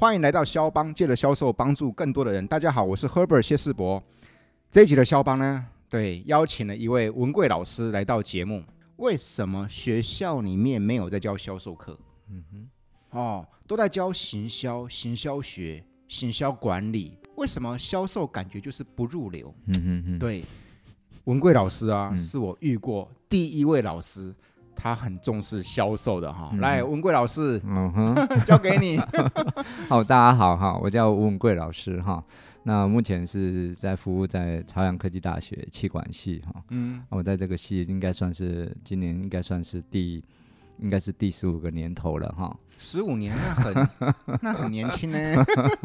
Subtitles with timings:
[0.00, 2.46] 欢迎来到肖邦，借着销售帮助更多的人。
[2.46, 4.00] 大家好，我是 Herbert 谢世博。
[4.70, 8.62] 这一集的肖邦呢，对，邀请了一位文贵老师来到节目。
[8.98, 11.98] 为什么学校里面没有在教销售课？
[12.30, 12.68] 嗯哼，
[13.18, 17.18] 哦，都在教行销、行销学、行销管理。
[17.34, 19.52] 为什么销售感觉就是不入流？
[19.66, 20.44] 嗯哼哼，对，
[21.24, 24.32] 文贵老师啊，嗯、是我遇过第一位老师。
[24.78, 28.14] 他很重视销售的哈，嗯、来文贵老师，嗯哼，
[28.46, 28.96] 交给你。
[29.88, 32.22] 好，大家好哈，我叫吴文贵老师哈，
[32.62, 40.22] 那目前是在服务在朝阳科技大学气管系哈，嗯，我在这个系应该算是今年应该算是第。
[40.80, 43.88] 应该是第十五个年头了哈，十五年那很
[44.40, 45.18] 那很年轻呢。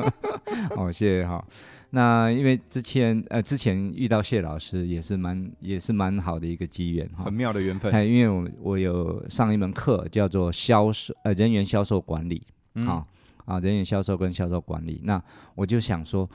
[0.78, 1.44] 哦，谢谢哈。
[1.90, 7.92] 那因为之前呃之前遇到谢老师也是蛮也是蛮好的一个机缘哈，很妙的缘分。
[8.08, 12.42] 因为我我有上一门课叫做销售呃人员销售管理
[12.88, 13.06] 啊
[13.46, 15.22] 啊人员销售跟销售管理，那
[15.56, 16.28] 我就想说，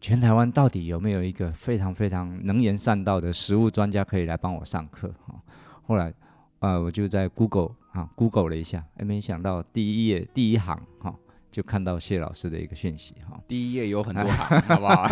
[0.00, 5.34] 全台湾到底有没有一个非常非常能言善道的实物专家可以来帮我上课哈？
[5.82, 6.12] 后来
[6.60, 7.72] 呃我就在 Google。
[7.92, 11.14] 啊，Google 了一下，哎，没想到第一页第一行哈、哦，
[11.50, 13.34] 就看到谢老师的一个讯息哈。
[13.36, 15.08] 哦、第一页有很多行， 好不好？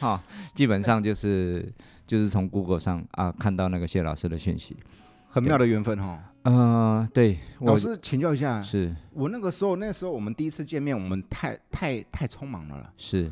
[0.00, 0.20] 好、哦，
[0.54, 1.70] 基本上就是
[2.06, 4.74] 就是从 Google 上啊看到那个谢老师的讯息，
[5.28, 6.18] 很妙的缘分哈。
[6.44, 13.30] 嗯、呃，对，老师请教一下，是我那个时候，那时候我们第一次见面，我们太太太匆忙了了，是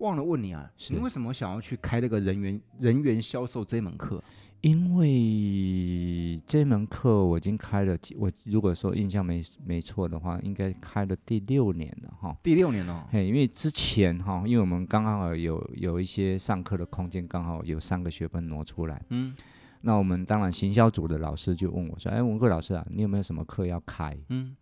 [0.00, 4.20] 忘了问你啊，你为什么想要去开那个人员人员销售这门课？
[4.60, 12.36] 因为这门课我已经开了，我如果说印象没没错的话，应该开了第六年了哈。
[12.42, 19.00] 第六年了，嘿，因为之前哈，因为我们刚好有有一些上课的空间，刚好有三个学分挪出来。
[19.10, 19.32] 嗯，
[19.82, 24.56] 那我们当然行销组的老师就问我说：“哎，文贵老师啊，你有没有什么课要开？”嗯，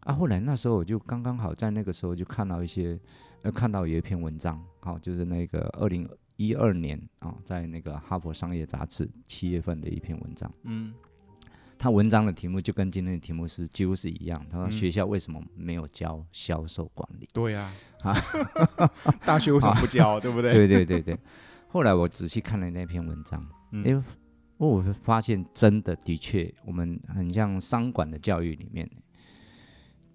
[0.00, 2.98] 啊，后来那时候我就刚刚好在那个时候就看到一些，
[3.42, 6.08] 呃，看到有一篇文章，好，就是那个二零。
[6.36, 10.92] 一二年啊、哦，在那个《哈佛商业杂志》七月份的一篇文章，嗯，
[11.78, 14.44] 他文章的题目就跟今天的题目是几乎是一样。
[14.50, 17.28] 他说学校为什么没有教销售管理？
[17.32, 17.70] 对呀，
[18.02, 18.14] 啊，
[19.24, 20.18] 大学为什么不教？
[20.18, 20.52] 对不对？
[20.54, 21.18] 对对对对。
[21.68, 24.04] 后来我仔细看了那篇文章，嗯、哎，
[24.56, 28.88] 我发现真的的确，我们很像商管的教育里面，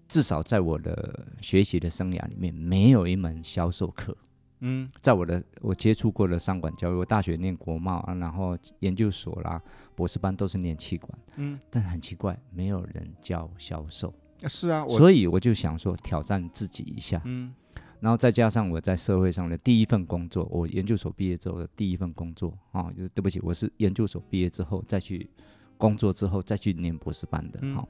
[0.08, 4.16] 至少在我的学习的生涯里面，没有一门销售课。
[4.60, 9.60] 嗯，在我的我接触过的商管教育，我大学念国贸啊，然后研究所啦、
[9.94, 14.12] 博士班都是念企管，嗯，但很奇怪，没有人教销售。
[14.48, 17.52] 是啊，所以我就想说挑战自己一下，嗯，
[18.00, 25.28] 然后再加上我在社会上的第一份工作，我研究所毕业之后的第一份工作啊，就是对不起，我是研究所毕业之后再去
[25.76, 27.88] 工作之后再去念博士班的，好。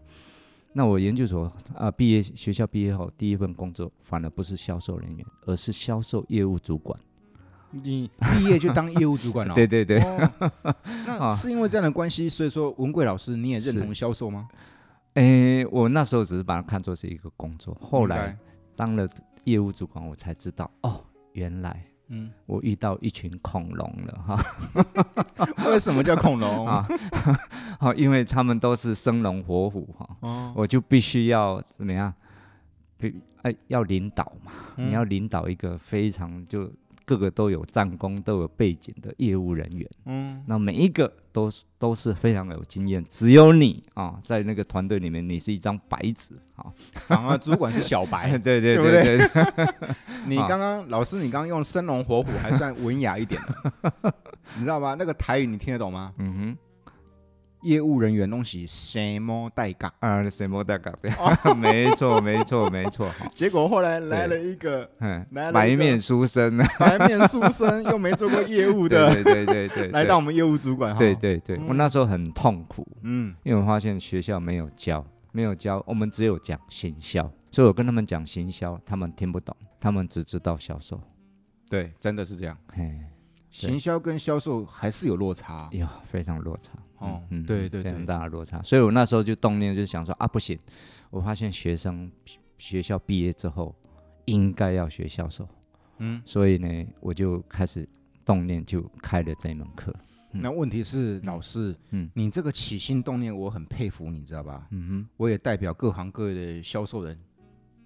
[0.72, 6.98] 那我研究所啊，毕业学校毕业后第一份工作，反而不是销售人员，而是销售业务主管。
[7.72, 9.54] 你毕业就当业务主管了？
[9.56, 10.00] 对对对。
[10.00, 10.74] 哦、
[11.06, 14.48] 那是因为这样的关系，所以说文贵老师你也认同销售吗？
[15.14, 18.36] 诶，我那时候只是把它看作是一个工作，后来
[18.76, 19.08] 当了
[19.44, 21.84] 业务主管，我才知道哦，原来。
[22.10, 24.38] 嗯，我遇到一群恐龙了哈。
[25.70, 26.86] 为什么叫恐龙 啊？
[27.78, 30.08] 好， 因为他们都是生龙活虎哈。
[30.20, 32.12] 哦，我就必须要怎么样？
[32.98, 36.70] 必哎要领导嘛，嗯、你要领导一个非常就。
[37.16, 46.66] 个个都有战功、都有背景的业务人员，嗯，那每一个都是都是非常有经验，只有你啊，在那个团队里面，你是一张白纸啊，
[47.06, 49.28] 反而主管是小白， 对对对对，
[50.26, 53.40] 你刚刚老师，你刚刚用生龙活虎还算文雅一点，
[54.56, 54.94] 你知道吧？
[54.98, 56.12] 那个台语你听得懂吗？
[56.18, 56.69] 嗯哼。
[57.62, 60.28] 业务人员东西什么代岗啊？
[60.30, 60.94] 什么代岗？
[61.02, 61.10] 对，
[61.54, 63.08] 没错，没错，没错。
[63.32, 70.96] 结果后来来了一个，嗯，白面书生，白面书生又没做过业务的， 对对对对，来到我们业务主管。
[70.96, 81.00] 对对对，我那时候很痛苦，嗯，因为我发现学校没有教，没有教，我们只有讲行销，所以我跟他们讲行销，他们听不懂，他们只知道销售。
[81.68, 82.56] 对，真的是这样。
[82.74, 82.98] 嘿。
[83.50, 88.62] 行销跟销售还是有落差，有非常落差哦，嗯，对对，非常大的落差。
[88.62, 90.58] 所以我那时候就动念，就想说啊，不行，
[91.10, 92.10] 我发现学生
[92.56, 93.74] 学校毕业之后
[94.26, 95.48] 应该要学销售，
[95.98, 97.88] 嗯，所以呢，我就开始
[98.24, 99.94] 动念，就开了这门课。
[100.32, 104.66] 那问题是，老师，嗯，你这个起心动念，我很佩服，你知道吧？
[104.70, 107.18] 嗯哼，我也代表各行各业的销售人。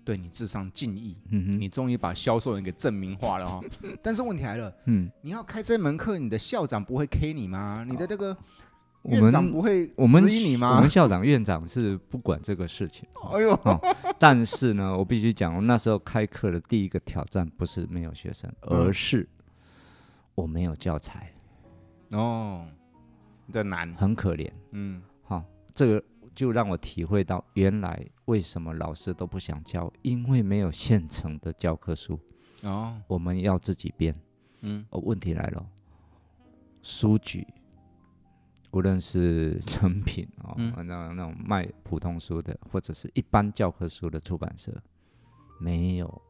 [0.04, 3.58] 对你致上敬意，嗯哼，你终于把销售人给证明化了哈。
[4.04, 7.86] 但是问题来了，嗯，你要开这门课，你的校长不会 K 你吗？
[7.88, 8.36] 你的这个
[9.04, 10.76] 我们你吗？
[10.76, 13.06] 我们校长、院长是不管这个事情。
[13.30, 13.78] 哎呦、哦，
[14.18, 19.28] 但是呢，我必须讲，我那时候开课的第一个挑战不是没有学生，而是
[20.34, 21.30] 我没有教材。
[22.12, 22.66] 哦，
[23.52, 24.50] 这难，很可怜。
[24.70, 26.02] 嗯，好、哦，这个
[26.34, 32.18] 就让我体会到原来为什么老师都不想教，因为没有现成的教科书。
[32.62, 34.14] 哦，我们要自己编。
[34.62, 35.66] 嗯，哦，问题来了，
[36.80, 37.46] 书局，
[38.74, 44.72] 无论是成品哦，嗯、那那种卖普通书的，或者是一般教科书的出版社，
[45.60, 46.22] 没有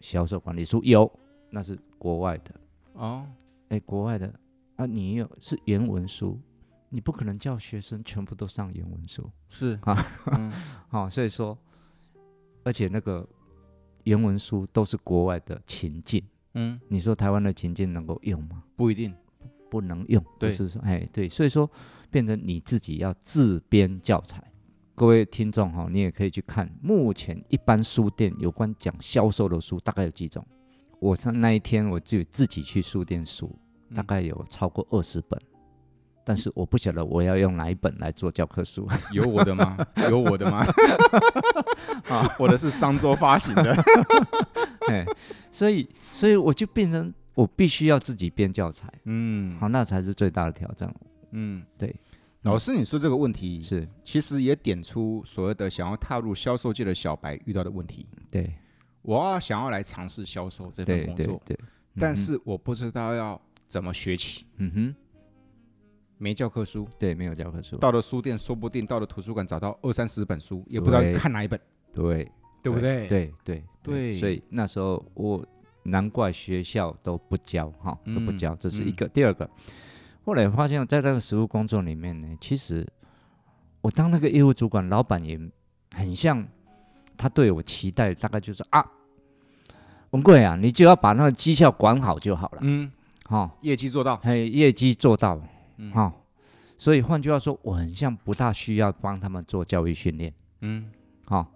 [0.00, 1.10] 销售管理书，有，
[1.50, 2.54] 那是国外的。
[2.94, 3.26] 哦，
[3.68, 4.32] 哎、欸，国外的
[4.76, 6.40] 啊，你有是原文书，
[6.88, 9.78] 你不可能叫学生全部都上原文书，是。
[9.82, 10.52] 啊，好、嗯。
[10.90, 11.56] 哦，所以说，
[12.64, 13.28] 而且那个。
[14.04, 16.24] 原文书都是国外的情境，
[16.54, 18.64] 嗯，你说台湾的情境能够用吗？
[18.74, 19.14] 不一定，
[19.70, 20.22] 不，能用。
[20.38, 21.70] 就，是说，哎，对，所以说
[22.10, 24.42] 变成你自己要自编教材。
[24.94, 30.44] 各位听众哈，你也可以去看，目前一般书店有关讲销售的书大概有几种。
[30.98, 33.58] 我上那一天我就自己去书店书，
[33.94, 35.40] 大概有超过二十本。
[36.22, 39.78] 但是我不晓得我要用哪一本来做教科书，有我的吗？
[40.10, 40.64] 有我的吗？
[42.06, 43.74] 啊，我的是商周发行的，
[44.88, 45.06] 哎，
[45.50, 50.94] 所以所以我就变成我必须要自己编教材，嗯，好，那才是最大的挑战，
[51.32, 51.94] 嗯，对。
[52.42, 58.06] 老师，你说这个问题是，其实也点出所谓的想要踏入销售界的小白遇到的问题。
[58.30, 58.50] 对，
[59.02, 61.60] 我要想要来尝试销售这份工作，对，对，对，
[61.98, 64.94] 但是我不知道要怎么学起，嗯哼。
[66.22, 67.78] 没教科书，对，没有教科书。
[67.78, 71.58] 到了书店，说不定到了图书馆找到二三十本书，也不知道看哪一本，
[71.94, 72.30] 对，
[72.62, 73.08] 对不对？
[73.08, 73.64] 对对。
[73.82, 74.16] 对。
[74.16, 75.42] 所以那时候我
[75.90, 79.06] 难怪学校都不教哈，都不教，这是一个。
[79.08, 79.48] 第二个，
[80.24, 82.86] 后来发现，在那个实务工作里面呢，其实
[83.80, 85.38] 我当那个业务主管，老板也
[85.92, 86.46] 很像，
[87.16, 88.84] 他对我期待大概就是啊，
[90.10, 92.90] 文贵啊，你就要把那个绩效管好就好了，嗯，
[93.24, 95.40] 好，业绩做到，嘿，业绩做到。
[95.92, 96.12] 好、哦，
[96.76, 100.30] 所以换句话说，我很像不大需要帮他们做教育训练。
[100.60, 100.90] 嗯，
[101.24, 101.46] 好、哦，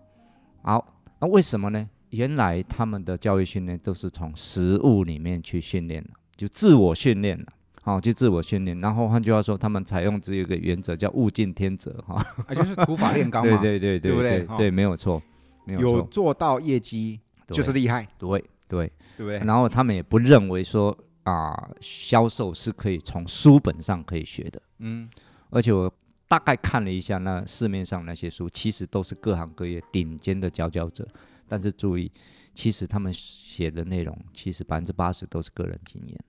[0.63, 1.87] 好，那为什么呢？
[2.15, 7.47] 原来他们的教育训练都是从实物里面去训练的，就自我训练了。
[7.83, 8.81] 好、哦，就自我训练。
[8.81, 11.93] 然后换句话说，他们采用只有一个原则，叫物竞天择。
[12.07, 13.59] 哈、哦 啊，就是土法炼钢嘛。
[13.61, 14.39] 对对对对，对不对？
[14.47, 15.23] 对，对，没有错，
[15.67, 15.91] 没有错。
[15.91, 18.07] 有做到业绩就是厉害。
[18.19, 19.39] 对对对，对不对？
[19.47, 20.97] 然后他们也不认为说。
[21.25, 25.09] 啊、呃，销售是可以从书本上可以学的，嗯，
[25.49, 25.91] 而且我
[26.29, 31.09] 大概看了一下那市面上那些书，其实都是各行各业顶尖的佼佼者，
[31.49, 32.11] 但是注意，
[32.55, 36.25] 其实他们写的内容其实百分之八十都是个人经验，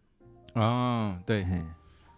[0.53, 1.45] 啊，对，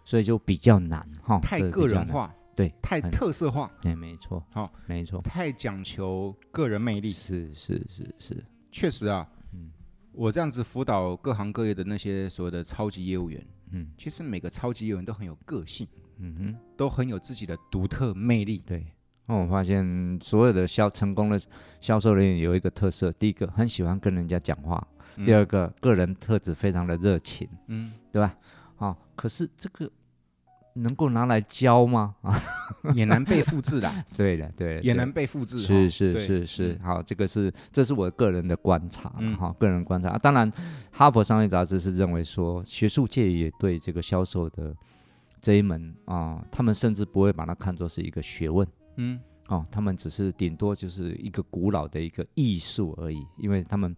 [0.04, 9.28] 所以就比较难哈，太个人化，对，太特色化，哎，没错，好，没错，太讲求个人魅力，是是是是，确实啊。
[9.52, 9.70] 嗯。
[10.12, 15.86] 我这样子辅导各行各业的那些所谓的超级业务员，嗯，其实每个超级业务员都很有个性，
[16.16, 18.58] 嗯哼，都很有自己的独特魅力。
[18.66, 18.84] 对，
[19.28, 21.40] 那我发现所有的销成功的
[21.80, 24.84] 销售人员有一个特色，第一个很喜欢跟人家讲话，
[25.16, 28.34] 嗯、第二个个人特质非常的热情，嗯，对吧？
[28.76, 29.88] 好、哦，可是这个。
[30.74, 32.14] 能够拿来教吗？
[32.22, 32.40] 啊，
[32.94, 33.90] 也难被复制 的。
[34.16, 35.58] 对的，对，也难被复制。
[35.58, 40.10] 是是是是，好，这个是这是我个人的观察，好，个人观察。
[40.10, 40.48] 啊当然，
[40.92, 44.72] 哈佛商业杂志是认为说，学术界也对这个销售的
[45.42, 48.64] 这一门啊，他们甚至不会把它看作是一个学问。
[48.98, 53.96] 嗯，哦，他们只是顶多就是一个古老的一个艺术而已，因为他们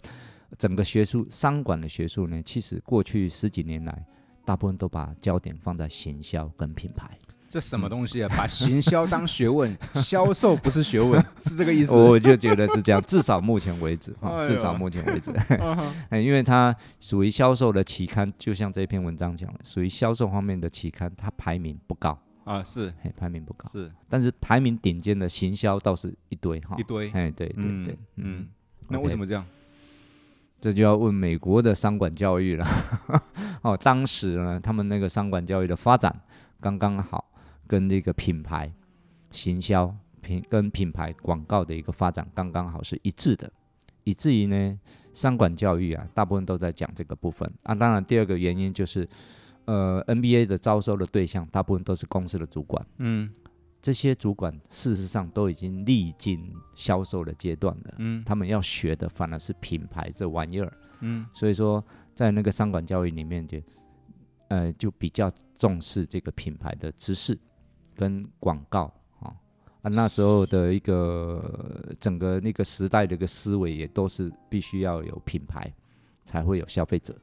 [0.56, 4.06] 整个学术商管的学术呢，其实过去十几年来。
[4.42, 7.08] 大部分都把焦点放在行销跟品牌，
[7.46, 8.28] 这什么东西啊？
[8.36, 11.94] 把行销当学问，销售不是学问，是这个意思？
[11.94, 14.12] 我就觉得是这样，至少目前为止，
[14.46, 15.30] 至少目前为止，
[16.20, 22.18] 因为它属于销售的期刊，就像这篇文章讲的，属于销售方面的期刊，它排名不高
[22.50, 28.48] 啊，是，排名不高，是，但是排名顶尖的行销倒是一堆哈，一堆，哎，对对对，嗯，
[28.88, 29.46] 那为什么这样？
[30.60, 32.66] 这就要问美国的商管教育了。
[33.62, 36.12] 哦，当时呢，他们那个商管教育的发展
[36.60, 37.24] 刚刚好，
[37.68, 38.72] 跟这个品牌
[39.30, 43.50] 行销品跟品牌广告的一个发展刚刚好是一致的，
[44.02, 44.78] 以至于呢，
[45.12, 47.48] 商管教育啊，大部分都在讲这个部分。
[47.62, 47.72] 啊。
[47.74, 49.08] 当然，第二个原因就是，
[49.70, 52.86] 呃 NBA 的招收的对象大部分都是公司的主管。
[52.98, 53.30] 嗯。
[53.82, 61.82] 这些主管事实上都已经历经销售的阶段了，嗯，他们要学的反而是品牌这玩意儿，嗯，所以说
[62.14, 63.58] 在那个商管教育里面就，
[64.48, 67.38] 呃，就比较重视这个品牌的知识
[67.96, 69.32] 跟广告啊
[69.80, 75.72] 啊，那时候的一个整个那个时代的一个思维也都是必须要有品牌，
[76.26, 77.16] 才会有消费者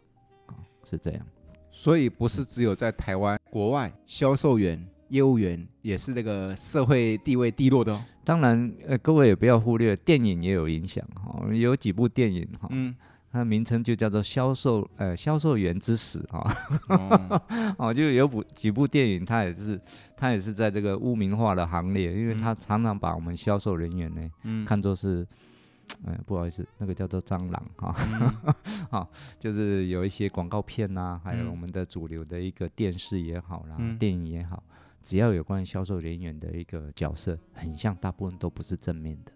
[0.47, 1.23] 啊，是这样。
[1.77, 8.03] 所以不是只有在台湾，国外销售员、业务员也是那个社会地位低落的哦。
[8.25, 11.39] 当然，呃，各位也不要忽略，电影也有影响哈。
[11.53, 12.95] 有几部电影哈，嗯，
[13.31, 16.51] 它名称就叫做《销售》，呃，《销售员之死》哈。
[17.77, 19.79] 哦， 就有部几部电影，它也是，
[20.17, 25.25] 它也是在这个污名化的行列，因为它常常把我们销售人员呢，嗯，看作是，
[26.03, 27.95] 呃，不好意思，那个叫做蟑螂哈。
[28.91, 34.63] 好，就是有一些广告片呐、啊，还有我们的主流的一个电视也好啦，嗯、电影也好。
[35.03, 39.31] 只要有关于销售人员的一个角色，很像，大部分都不是正面的。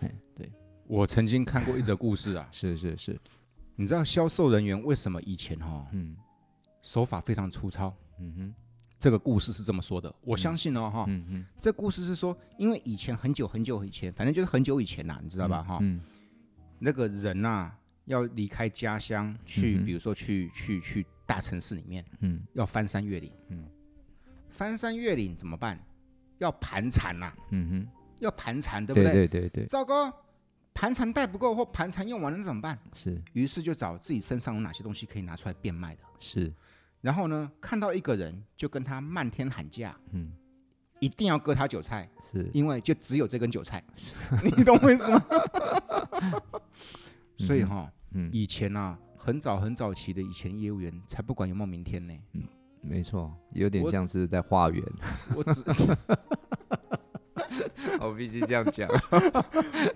[0.00, 0.50] 哎，对，
[0.86, 3.20] 我曾经看过一则故事啊，是是是，
[3.74, 6.16] 你知道销售人员为什么以前哈、哦，嗯，
[6.82, 7.92] 手法非常粗糙？
[8.20, 8.54] 嗯哼，
[8.98, 11.06] 这个故事是这么说的，我相信哦哈，
[11.58, 16.00] 这故事是说，因为以前很久很久以前，反正就是很久以前啦，你知道吧哈，嗯，
[16.78, 23.66] 那个人呐、啊、要离开家乡去，比如说去去去大城市里面，嗯，要翻山越岭，嗯。
[24.48, 25.78] 翻山越岭怎么办？
[26.38, 27.88] 要盘缠呐，嗯哼，
[28.20, 29.12] 要盘缠，对不对？
[29.12, 29.66] 对对对对。
[29.66, 30.10] 糟糕，
[30.72, 32.78] 盘缠带不够或盘缠用完了怎么办？
[32.94, 33.22] 是。
[33.34, 36.02] 于是就找自己身上有哪些东西可以拿出来变卖的。
[36.18, 36.50] 是。
[37.06, 40.32] 然后呢，看到一个人就跟他漫天喊价，嗯，
[40.98, 45.22] 一定要割他韭菜，是因为就只有这根韭菜，是 你懂为什么？
[47.38, 52.42] 所以哈，嗯，以前啊，很早很早期的以前业务员才不管有没有明天呢，嗯。
[52.82, 54.84] 没错，有点像是在化缘。
[55.36, 55.62] 我只，
[58.00, 58.88] 我必须这样讲。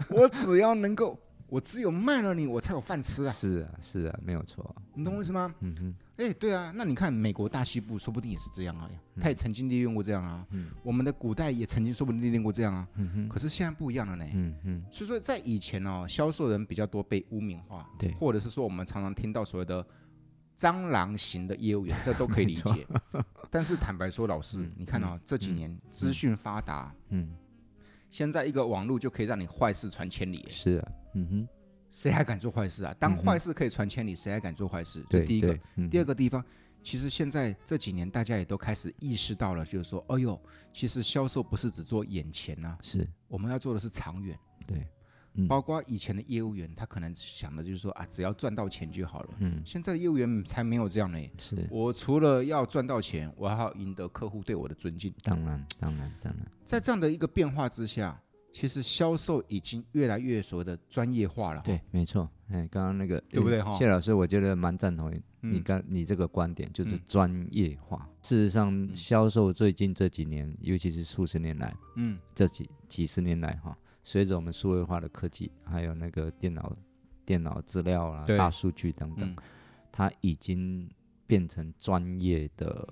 [0.09, 3.31] 我只要能够，我只有卖了你，我才有饭吃啊！
[3.31, 4.75] 是啊，是啊，没有错。
[4.95, 5.53] 你懂我意思吗？
[5.61, 5.95] 嗯哼。
[6.21, 8.91] 哎，对啊，那你看美国大西部，说不定也是这样啊。
[9.21, 10.47] 他也曾经利用过这样啊。
[10.51, 10.71] 嗯。
[10.83, 12.87] 我们的古代也曾经说不定利用过这样啊。
[12.95, 13.29] 嗯哼。
[13.29, 14.25] 可是现在不一样了呢。
[14.91, 17.89] 所以说，在以前哦，销售人比较多被污名化。
[17.99, 18.13] 对。
[18.13, 19.85] 或者是说，我们常常听到所谓的。
[20.61, 22.87] 蟑螂型的业务员，这都可以理解。
[23.51, 27.35] 但是坦白说，老师，你看啊，这几年资讯发达，嗯，
[28.11, 30.45] 现在一个网络就可以让你坏事传千里。
[30.51, 31.49] 是啊，嗯哼，
[31.91, 32.95] 谁还敢做坏事啊？
[32.99, 35.05] 当坏事可以传千里，谁还敢做坏事？
[35.09, 35.59] 这第一个。
[35.91, 36.45] 第二个地方，
[36.83, 40.41] 其实现在这几年大家也都开始意识到了，就是说，哎呦，
[40.73, 44.39] 其实销售不是只做眼前呐，是我们要做的是长远。
[44.67, 44.87] 对。
[45.49, 49.29] 包括以前的业务员，他可能想的就是说啊，只要赚到钱就好了。
[49.39, 51.19] 嗯，现在的业务员才没有这样呢。
[51.39, 55.15] 是，我除了要赚到钱，我还要赢得客户对我的尊敬。
[55.23, 58.21] 当然，当然，当然，在这样的一个变化之下，
[58.53, 61.63] 其实销售已经越来越所谓的专业化了。
[61.65, 62.29] 对，没错。
[62.49, 63.63] 哎，刚刚那个对不对？
[63.77, 68.09] 谢老师，我觉得蛮赞同你刚你这个观点，就是专业化。
[68.23, 73.77] 事实上，销售最近这几年，尤其是数十年来，嗯，这几几十年来哈。
[74.03, 76.77] 随着我们数位化的科技，还有那个电脑、
[77.25, 79.37] 电脑资料啊、大数据等等，嗯、
[79.93, 80.91] 它已经
[81.27, 82.89] 变成专业的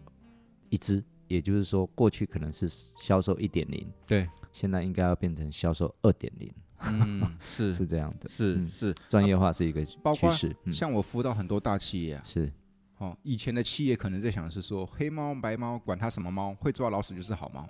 [0.69, 1.03] 一支。
[1.27, 4.27] 也就是说，过去可能是销售一点零，对，
[4.59, 6.53] 现在应该要变成销售二点零。
[6.81, 9.99] 嗯， 是是这样的，是、嗯、是专业化是一个趋势。
[10.03, 10.33] 包括
[10.73, 12.53] 像我辅导很多大企业啊，是
[12.99, 17.69] 哦，以前的企业可能在想的是说，黑猫白猫管它什么猫，会抓老鼠就是好猫。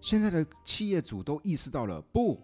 [0.00, 2.40] 现在的企业主都意识到了，不。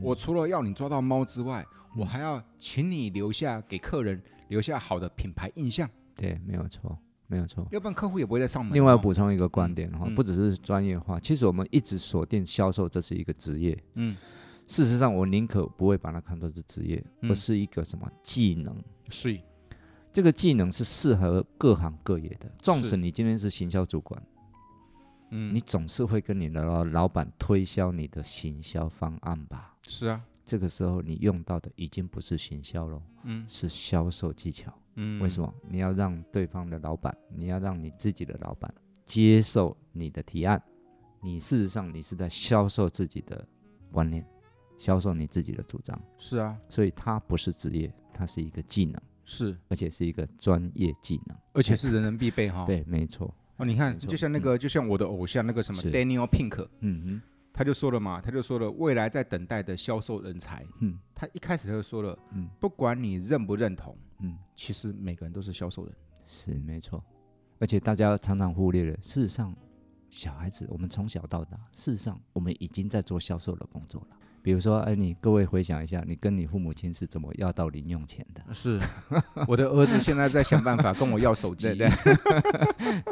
[0.00, 1.64] 我除了要你抓到猫之外，
[1.96, 5.88] 我还要请你留下给客人留下好的品牌印象。
[6.16, 6.98] 对，没有错，
[7.32, 7.66] 没有错。
[7.70, 8.74] 要不然客户也不会再上门。
[8.74, 13.76] 另外补充一个观点的话，不只是专业化，其实我们一直锁定销售这是一个职业。
[13.94, 14.14] 嗯，
[14.66, 18.76] 事实上我宁可不会把它看作是职业，而是一个什么技能。
[19.08, 19.40] 是，
[20.12, 22.52] 这个技能是适合各行各业的。
[22.58, 24.22] 纵使你今天是行销主管。
[25.30, 29.74] 嗯，你总是会跟你的老老板推销你的行销方案吧？
[29.88, 34.70] 是啊，这个时候你用到的已经不是行销了，嗯，是销售技巧。
[34.94, 35.52] 嗯，为什么？
[35.68, 38.72] 你要让对方的老板，你要让你自己的老板
[39.04, 40.62] 接受你的提案。
[41.20, 43.46] 你事实上你是在销售自己的
[43.90, 44.26] 观念，
[44.76, 45.98] 销售你自己的主张。
[46.18, 52.64] 是啊，所以它不是职业，它是一个技能，是，而且是一个专业技能，而且是人人必备哈。
[52.66, 53.32] 对，没错。
[53.58, 57.22] 哦，你看，就像那个，就像我的偶像那个什么 Daniel Pink，嗯哼，
[57.52, 67.04] 他就说了嘛，他就说了，未来在等待的销售人才，嗯，他一开始他就说了，嗯，不管你认不认同，嗯，其实每个人都是销售人，是没错，
[67.58, 69.54] 而且大家常常忽略了，事实上，
[70.08, 74.16] 小孩子我们从小到大，事实上我们已经在做销售的工作了。
[74.44, 78.42] 比如说，哎，你各位回想一下，你跟你父母亲是怎么要到零用钱的？
[78.52, 78.80] 是，
[79.46, 81.68] 我的儿子现在在想办法跟我要手机。
[81.78, 81.88] 对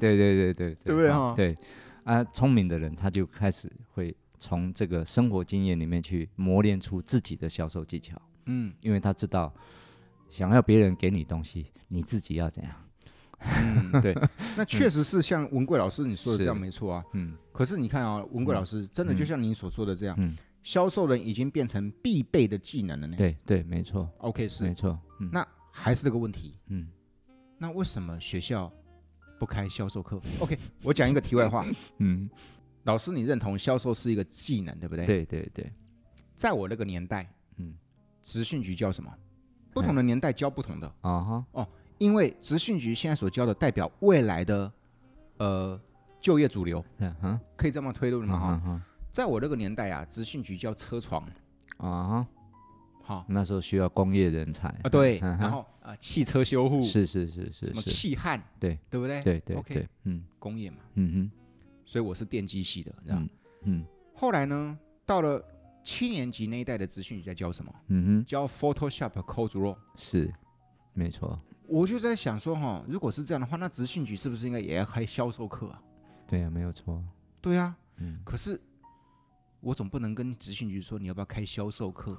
[0.01, 1.33] 对对对对，对不对哈？
[1.37, 1.55] 对，
[2.03, 8.21] 啊，聪明的人他就开始会从这个生活经验里面去磨练出自己的销售技巧。
[8.47, 9.55] 嗯，因为他知道，
[10.31, 12.73] 想要别人给你东西，你自己要怎样。
[13.41, 14.15] 嗯，对，
[14.57, 17.05] 那确实是像文贵老师你说的这样没错啊。
[17.15, 23.15] 嗯，可是你看啊，文贵老师真的就像您所说的这样，嗯，销售人已经变成必备的技能了呢。
[23.17, 24.11] 对对，没错。
[24.19, 24.99] OK，是没错。
[25.21, 26.55] 嗯那还是这个问题。
[26.67, 26.89] 嗯，
[27.57, 28.71] 那为什么学校
[29.39, 31.65] 不开销售课？OK，我讲一个题外话。
[31.97, 32.29] 嗯，
[32.85, 35.07] 老师，你认同销售是一个技能，对不对？
[35.07, 35.73] 对对对，
[36.35, 37.75] 在我那个年代，嗯，
[38.23, 39.11] 职训局叫什么？
[39.73, 40.87] 不同的年代教不同的。
[41.01, 41.45] 啊哈。
[41.53, 41.69] 哦。
[41.99, 44.73] 因为职训局现在所教的代表未来的，
[45.37, 45.79] 呃，
[46.19, 48.59] 就业主流，嗯可以这么推论吗？
[48.65, 51.23] 哈，在我这个年代啊，职训局教车床，
[51.77, 52.27] 啊，
[53.03, 54.69] 好，那时候需要工业人才。
[54.83, 59.21] 啊，对，然后啊，汽车修护，是是是是，什么气焊，对，对不对？
[59.23, 61.31] 对对，OK，嗯，工业嘛，嗯哼，
[61.85, 63.29] 所以我是电机系的，嗯
[63.65, 63.85] 嗯，
[64.15, 65.45] 后来呢，到了
[65.83, 67.75] 七年级那一代的职训局在教什么？
[67.89, 70.33] 嗯哼，教 Photoshop CorelDRAW，是，
[70.93, 71.39] 没错。
[71.67, 75.83] 我就在想说哈，如果是这样的话，那职训局是不是应该也要开销售课啊？
[76.27, 77.03] 对啊，没有错。
[77.41, 78.19] 对啊，嗯。
[78.25, 78.61] 可是
[79.61, 82.13] 我总不能跟职训局说你要不要开销售课，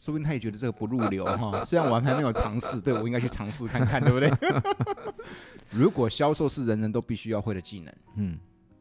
[0.00, 1.62] 说不定他也觉得这个不入流哈。
[1.64, 4.30] 虽然我还没有尝试，对，我应该去尝试看看，对不对？
[5.70, 8.38] 如果销售是人人都必须要会的技能，嗯，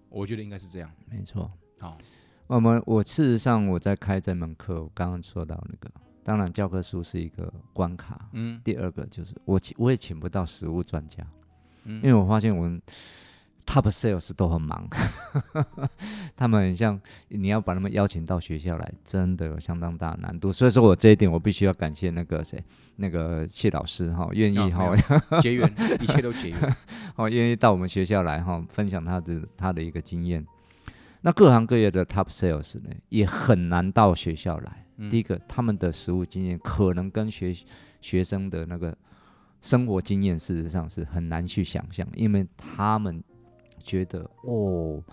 [0.10, 0.90] 我觉得应该是这样。
[1.10, 1.52] 没错。
[1.80, 1.98] 好，
[2.48, 5.90] 我们我事实上我在开这门课，我刚刚说到那个。
[6.24, 8.30] 当然，教科书是一个关卡。
[8.34, 11.24] 嗯，第二个就是我请我也请不到实物专家，
[11.84, 12.82] 嗯，因为我发现我们
[13.64, 14.90] top sales 都很忙，
[16.36, 20.52] 他们很像你要把他们邀请到学校来，真的有相当大难度。
[20.52, 22.60] 所以说我这一点我必须要感谢那个谁，
[22.96, 24.96] 那个谢老师哈，愿意哈
[25.40, 26.76] 结缘，一切都结缘，
[27.18, 30.44] 哦，愿意到我们学校来哈，分享他的他的一个经验。
[31.26, 34.86] 那各行各业的 top sales 呢，也很难到学校来。
[35.10, 37.52] 第一个，他们的实务经验可能跟学
[38.00, 38.96] 学生的那个
[39.60, 43.24] 生活经验，事实上是很难去想象，因为他们
[43.80, 45.04] 觉得哦，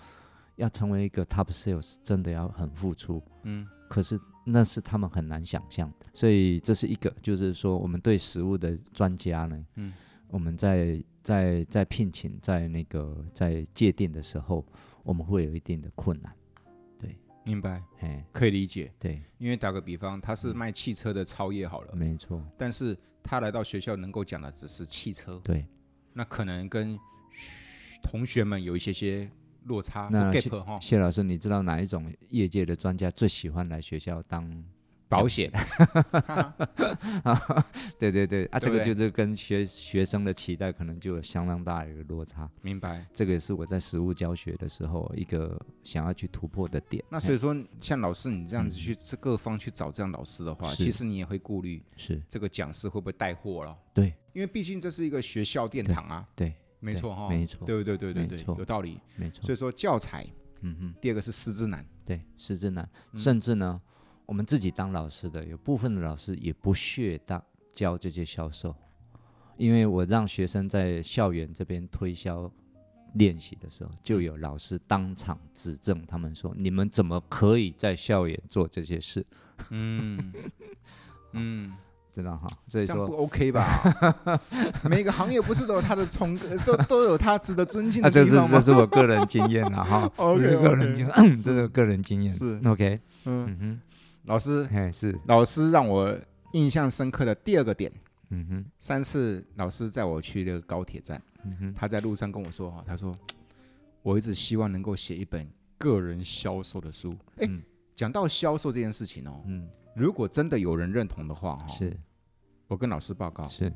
[0.57, 9.95] 要成为一个 top sales，真的要很付出，嗯，可是那是他们很难想象的，所以这是一个，就是说我们对实务的专家呢，嗯，
[10.29, 14.65] 我们在在在聘请在那个在界定的时候，
[15.03, 16.33] 我们会有一定的困难。
[16.99, 25.67] 对明白，哎，可以理解，对，因为打个比方，他是卖汽车的超业好了，没错，但是他来到学校能够讲的只是汽车，对，
[26.13, 26.99] 那可能跟
[28.03, 29.31] 同学们有一些些
[29.65, 30.09] 落差。
[30.11, 30.33] 那
[30.65, 34.65] 哈，谢老师，你知道哪一种业界的专家最喜欢来学校当？
[35.12, 35.53] 保险，
[38.01, 42.51] 对对对啊，这个就是跟学学生的期待可能就有相当大的一个落差。
[42.62, 47.05] 明白，这个也是我在实物教学的时候一个想要去突破的点。
[47.11, 52.20] 那所以说，像老师你这样子去各方去找这样老师的话，其实你也会顾虑是。
[52.29, 53.77] 这个讲师会不会带货了？
[53.92, 56.27] 对，因为毕竟这是一个学校殿堂啊。
[56.35, 59.44] 对，没错哈，没错，对对对对对，有道理，没错。
[59.44, 60.27] 所以说教材，
[60.62, 63.81] 嗯哼，第二个是师资难，对，师资难，甚至呢。
[64.33, 68.75] 我们自己当老师的，有部分的老师也不屑当教这些销售，
[69.59, 72.51] 因为我让学生在校园这边推销
[73.12, 79.23] 练习的时候，就有老师当场指正他们说：“你们怎么可以在校园做这些事？”
[79.68, 80.33] 嗯
[81.35, 81.75] 嗯，
[82.11, 82.47] 知道哈？
[82.66, 84.40] 所以说不 OK 吧？
[84.88, 88.53] 每个行业不是都有他的崇， 都都有他值得尊敬的地方吗？
[88.53, 90.11] 这是这是我个人经验了哈。
[90.16, 92.99] OK，个人经验，这是个人经验是 OK。
[93.27, 93.81] 嗯哼。
[94.25, 95.19] 老师，哎，是。
[95.27, 96.17] 老师让我
[96.53, 97.93] 印象深刻的第二个点。
[98.35, 103.15] 嗯哼，三次老师载我去那个高铁站，嗯哼，他在路上跟我说哈，他说
[104.01, 107.15] 我一直希望能够写一本个人销售的书。
[107.37, 107.47] 哎，
[107.95, 111.95] 讲到销售这件事情哦，嗯，如果真的有人认同的话哈，是，
[112.69, 113.71] 我跟老师报告，是，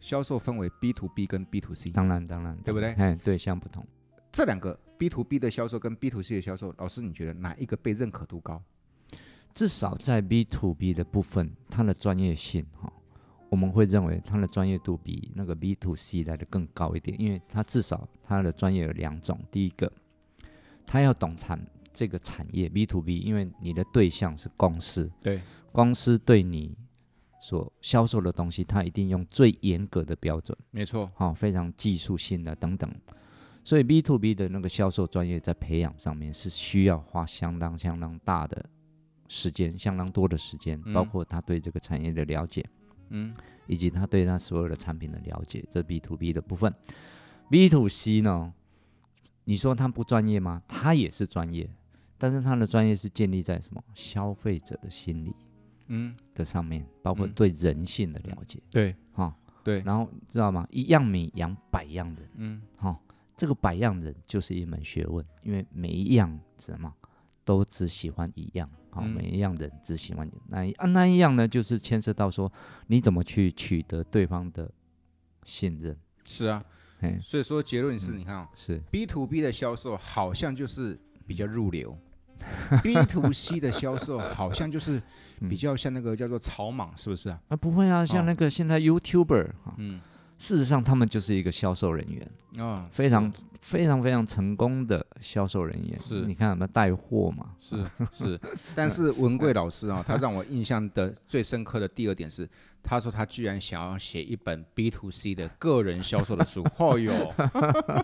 [0.00, 2.94] 销售分为 B to B 跟 B to C，当然当然，对不对？
[2.94, 3.86] 哎，对象不同，
[4.32, 8.60] 这两个 B to B 的销售跟 B to C 的销售，老师你觉得哪一个被认可度高？
[9.54, 12.92] 至少在 B to B 的部分，它的专业性哈，
[13.48, 19.90] 我们会认为它的专业度比那个 B to C 来的更高一点，因为它至少它的专业有两种，第一个，
[20.84, 25.40] 它要懂产这个产业 B to B，因为你的对象是公司，对，
[25.70, 26.76] 公司对你
[27.40, 32.92] 所销售的东西，它一定用最严格的标准，没错，好，非常技术性的等等，
[33.62, 38.66] 所以 B to B 的那个销售专业在培养上面是需要花相当相当大的。
[39.34, 42.64] 时间相当多的时间，包括他对这个产业的了解，
[43.08, 43.34] 嗯，
[43.66, 46.72] 以及他对他所有的产品的了解，这 B to B 的部分。
[47.50, 48.54] B to C 呢，
[49.42, 50.62] 你说他不专业吗？
[50.68, 51.68] 他也是专业，
[52.16, 53.82] 但是他的专业是建立在什么？
[53.92, 55.34] 消费者的心理，
[55.88, 58.62] 嗯的上面，包括对人性的了解。
[58.70, 59.80] 对，哈，对。
[59.80, 60.64] 然后知道吗？
[60.70, 62.96] 一样米养百样人，嗯，哈，
[63.36, 66.94] 这个百样人就是一门学问，因为每一样子嘛，
[67.44, 72.50] 都只喜欢一样，好，每一样人只喜欢那啊那一样呢，就是牵涉到说
[72.86, 74.70] 你怎么去取得对方的
[75.44, 75.96] 信任。
[76.24, 76.64] 是啊。
[77.20, 81.98] 所以说结论是，你看啊，是 B to B 的销售好像就是比较入流，
[82.82, 85.02] B to C 的销售好像就是
[85.50, 87.38] 比较像那个叫做草莽，是不是啊？
[87.48, 90.00] 啊，不会啊，像那个现在 YouTuber 嗯，
[90.36, 95.98] 事实上他们就是一个销售人员啊，非常非常非常成功的销售人员。
[96.00, 97.50] 是，你看有没有带货嘛？
[97.60, 98.40] 是是，
[98.74, 102.48] 但是文贵老师啊，他让我印象的最深刻的第二点是。
[102.86, 107.34] 他说他居然想要写一本 B to C 的个人销售的书，哦哟，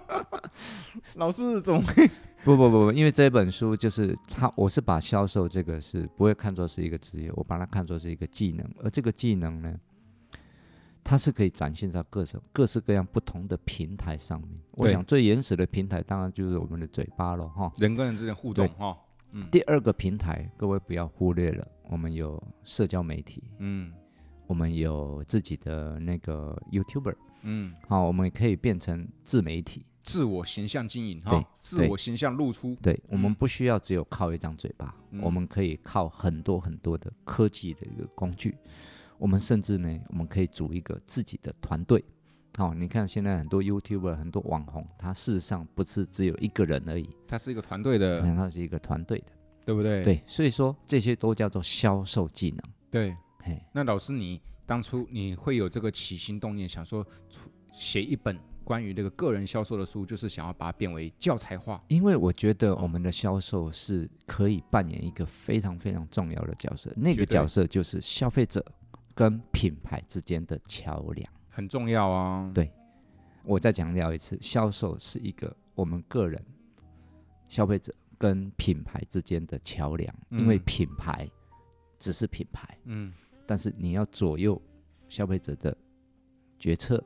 [1.16, 2.08] 老师怎么会？
[2.42, 9.78] 不不不不，因为这本书就是他，我是把销售这个是不会看作是一个职业，我把它看作是一个技能，而这个技能呢，
[11.02, 14.60] 它是可以展现在各种各式各样不同的平台上面。
[14.72, 18.96] 我想最原始的平台当然就是我们的嘴巴了哈，人跟人之间互动哈。
[19.32, 19.48] 嗯。
[19.50, 23.42] 第二个平台，各位不要忽略了，我们有社交媒体。
[23.58, 23.92] 嗯。
[24.46, 32.74] 我们有自己的那个 YouTuber，嗯，好，我们可以变成自媒体，自我形象经营，哈，自我形象露出。
[32.82, 38.56] 对，我们不需要只有靠一张嘴巴，我们可以靠很多很多的科技的一个工具。
[39.20, 42.02] 我们甚至呢，我们可以组一个自己的团队。
[42.56, 49.26] 好，你看现在很多 YouTuber，很多网红，他事实上不是只有一个人而已，他是一个团队的，他是一个团队的，
[49.66, 50.02] 对不对？
[50.02, 52.58] 对，所以说这些都叫做销售技能。
[52.90, 53.14] 对。
[53.42, 57.06] 嘿那老师，你当初你会有这个起心动念，想说
[57.72, 61.82] 写一本关于这个个人销售的书，就是想要把它变为教材化？
[61.88, 68.64] 因为我觉得我们的销售是可以扮演一个非常非常重要的角色，那个角色就是消费者
[69.14, 72.50] 跟品牌之间的桥梁，很重要啊。
[72.54, 72.72] 对，
[73.44, 76.42] 我再强调一次，销售是一个我们个人、
[77.48, 81.28] 消费者跟品牌之间的桥梁，因为品牌
[81.98, 83.12] 只是品牌，嗯。
[83.46, 84.60] 但是你要左右
[85.08, 85.76] 消费者的
[86.58, 87.02] 决策，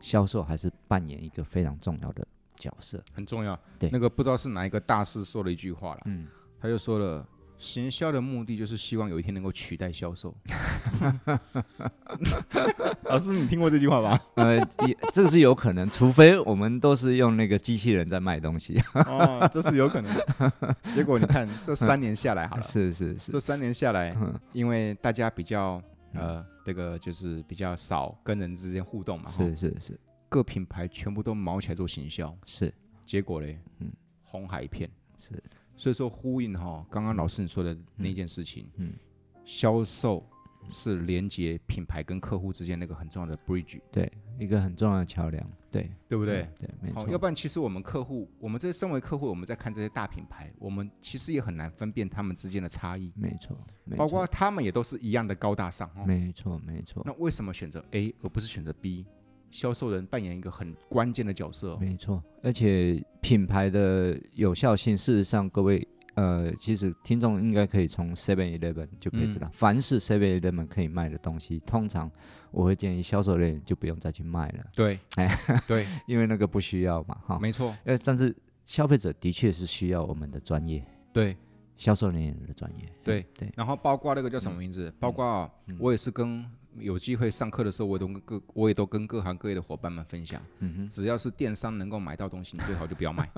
[0.00, 3.58] 销售还是扮演一个非常重要的角色，很重要。
[3.78, 6.28] 对，那个不知道是哪一个大师说了一句话了，嗯，
[6.60, 7.28] 他就说了。
[7.58, 10.34] 行销的目的就是希望有一天能够取代销售。
[13.04, 14.20] 老师，你听过这句话吧？
[14.36, 18.80] 呃，也这个是有可能，除非我们都是用那个机器人在卖东西。
[19.06, 20.14] 哦，这是有可能。
[20.94, 24.14] 结果你看，这三年下来好了，是是是，这三年下来，
[24.52, 32.72] 因为大家比较呃，这个就是比较少跟人之间互动嘛，是是是，各品牌全部都卯起来做行销，是，
[33.04, 33.90] 结果嘞，嗯，
[34.22, 35.42] 红海一片，是。
[35.76, 38.92] 所以说呼应哈，刚刚老师你说的那件事情，嗯，
[39.44, 40.26] 销售
[40.68, 46.48] 是连接品牌跟客户之间那个很重要的 bridge，对，一个很重要的桥梁，对，对不对？
[46.58, 47.08] 对，没错。
[47.08, 53.56] 要不然其实我们客户，我们这些身为客户，我们在看这些大品牌，我们其实也很难分辨他们之间的差异，没错，
[53.96, 57.02] 包括他们也都是一样的高大上，没错，没错。
[57.06, 59.06] 那为什么选择 A 而不是选择 B？
[59.50, 62.22] 销售人扮演一个很关键的角色，哦，没错。
[62.42, 72.10] 而且品牌的有效性，事实上，各位呃，其实听众应该可以从 Seven Eleven 就可以知道，嗯、凡是 Seven Eleven 可以卖的东西，通常
[72.50, 74.64] 我会建议销售人员就不用再去卖了。
[74.74, 77.74] 对，哎， 对，因为那个不需要嘛，哈，没错。
[77.84, 81.36] 呃，但是消费者的确是需要我们的专业，对，
[81.76, 83.52] 销售人员的专业，对对。
[83.54, 84.88] 然后包括那个叫什么名字？
[84.88, 86.44] 嗯、包括我也是跟。
[86.78, 93.28] 有机会上课的时候，我也都跟各我也都跟各行各业的伙伴们分享，嗯哼，只要是电商能够买到东西，你最好就不要卖。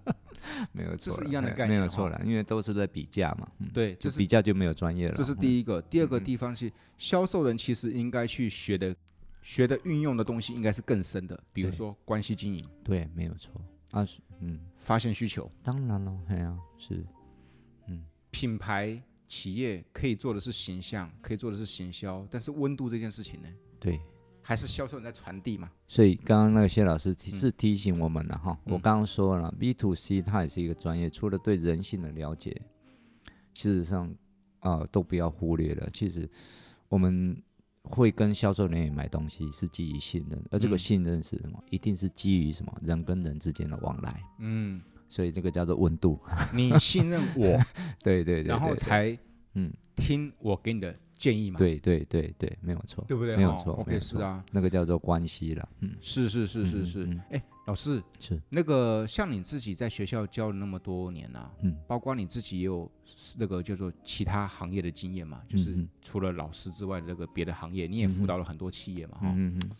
[0.72, 3.48] 没有错，这是一样的概念，没有错了，因为都是在比价嘛。
[3.72, 5.14] 对，就比价就没有专业了。
[5.14, 8.94] 这是第一个，第二个地方是销售人其实应该去学的，
[9.40, 12.62] 学的运用的东西应该是更深的，比如说关系经营。
[12.82, 13.52] 对，没有错。
[13.92, 14.06] 啊，
[14.40, 15.50] 嗯，发现需求。
[15.62, 17.02] 当然了，对啊，是，
[17.86, 19.02] 嗯，品牌。
[19.26, 23.48] 企业可以做的是形象，可以做的是行销，但是温度这件事情呢？
[23.80, 24.00] 对，
[24.42, 25.70] 还是销售人在传递嘛。
[25.86, 28.58] 所以刚刚那个谢老师提是提醒我们了哈。
[28.66, 32.50] 嗯、我刚刚说了，B to C 它也是一个专业，除了对人性的了解，
[33.52, 34.08] 事实上
[34.60, 35.88] 啊、呃、都不要忽略了。
[35.92, 36.28] 其实
[36.88, 37.36] 我们
[37.82, 41.58] 会跟销售人员买东西是基于信任，而这个信任是什么？
[41.62, 42.74] 嗯、一定是基于什么？
[42.82, 44.22] 人跟人之间的往来。
[44.38, 44.82] 嗯。
[45.14, 46.18] 所以这个叫做温度，
[46.52, 47.56] 你信任我，
[48.02, 49.16] 对对对，然后才
[49.54, 49.72] 嗯。
[49.96, 53.36] 听我给你的建议嘛，对对对对，没有错，对不对？
[53.36, 58.36] 没有错，OK 是啊，那个叫做关系了，嗯，是是是是是，哎，老师是。
[58.50, 62.90] 那个像你自己在学校教了那么多年啊，嗯，包括你自己也有
[63.38, 69.70] 那个叫做其他行业的经验嘛，就是除了老师之外的那个别的行业，你也辅导了很多企业嘛，哈，嗯嗯，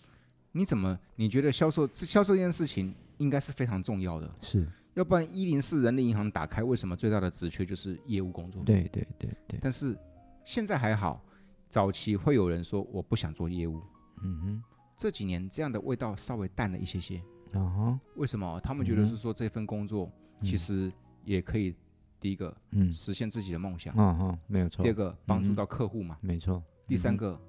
[0.52, 8.62] 你怎么你觉得销售销售这件事情应该是非常重要的，是，要不然一零四人力银行打开，为什么最大的职缺就是业务工作？
[8.64, 9.96] 对对对对，但是
[10.44, 11.22] 现在还好，
[11.68, 13.80] 早期会有人说我不想做业务，
[14.22, 14.62] 嗯哼，
[14.96, 17.22] 这几年这样的味道稍微淡了一些些。
[17.52, 18.60] 啊为什么？
[18.60, 20.10] 他们觉得是说这份工作
[20.42, 20.92] 其实
[21.24, 21.74] 也可以，
[22.20, 24.82] 第一个，嗯，实现自己的梦想，嗯嗯，没有错。
[24.82, 26.62] 第二个，帮助到客户嘛，没错。
[26.86, 27.40] 第三个，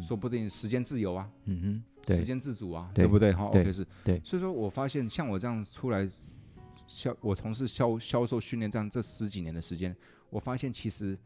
[0.00, 3.04] 说不定时间自由啊，嗯哼，时间自主啊，对。
[3.06, 3.32] 不对？
[3.32, 4.20] 好，OK 是，对。
[4.24, 6.06] 所以说我发现像我这样出来
[6.86, 9.96] 销，我从事销销售训练这样这十几年的时间，
[10.30, 11.18] 我发现其实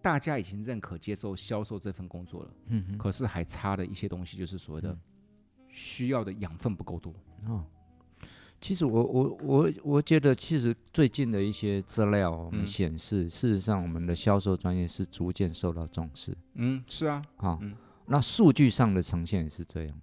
[0.00, 2.98] 大家已经认可接受销售这份工作了，嗯哼。
[2.98, 4.96] 可是还差的一些东西，就是所谓的。
[5.74, 7.14] 需要的养分不够多
[7.46, 7.64] 哦。
[8.60, 16.36] 其实我我我我觉得，其实最近的一些资料我们显示，事实上我们的销售专业是逐渐受到重视。
[16.56, 17.24] 嗯，是啊。
[17.36, 17.58] 好，
[18.04, 19.98] 那数据上的呈现也是这样。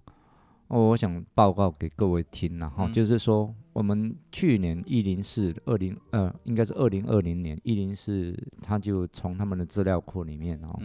[0.66, 10.78] 哦，我想报告给各位听了哈，就是说我们去年一零四二零呃，应该是二零二零年一零四，他就从他们的资料库里面哦。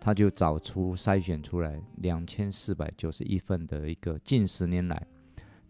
[0.00, 5.06] 他就找出筛选出来两千四百九十一份的一个近十年来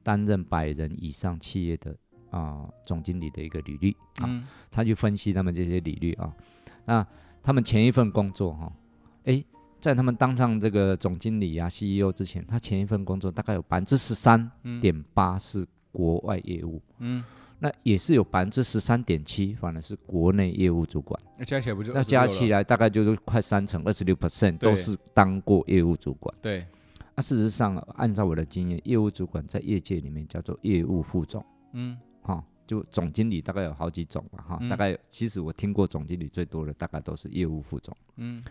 [0.03, 1.91] 担任百人以上企业的
[2.31, 6.35] 啊、呃、总经理的一个履历啊，嗯、他就分析他们这些履历啊，
[6.87, 7.07] 那
[7.43, 8.73] 他们前一份工作哈，
[9.25, 9.45] 诶，
[9.79, 14.51] 在他们当上这个总经理啊 CEO 之前，他前一份工作大概有百分之十三
[14.81, 17.23] 点八是国外业务，嗯。
[17.63, 21.21] 那也是有百分之十三点七，反而是国内业务主管。
[21.37, 21.93] 那加起来不就？
[21.93, 26.35] 那加起来大概就是快三成，二十六 percent 都是当过业务主管。
[26.41, 26.67] 对。
[27.15, 31.45] 那事实上，按照我的经验，业务主管在业界里面叫做业务副总。
[31.75, 31.99] 嗯。
[32.23, 37.95] 哈，就总经理大概有好几种嘛，哈，大概其实我听过总经理最多的大概都是业务副总。
[38.17, 38.43] 嗯。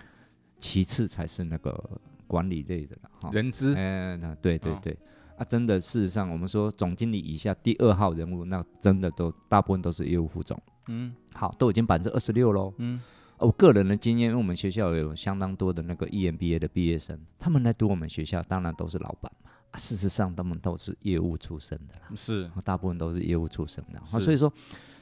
[0.60, 3.32] 其次才是那个管理类的了，哈。
[3.34, 3.74] 人资。
[3.76, 4.96] 嗯，那对对对。
[5.40, 10.62] 啊，真的，事实上，我们说总经理以下第二号人物，那真的都大部分都是业务副总。
[10.90, 12.74] 嗯，好，都已经百分之二十六喽。
[12.78, 13.00] 嗯，
[13.38, 19.50] 我个人的经验，因为我们学校有相当多的那个 EMBA 的毕业生，他们来读我们学校，当然都是老板嘛。
[19.72, 22.02] 啊，事实上，他们都是业务出身的啦。
[22.16, 24.00] 是，大部分都是业务出身的。
[24.00, 24.52] 啊所以说，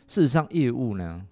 [0.05, 1.25] 事实上，业务呢。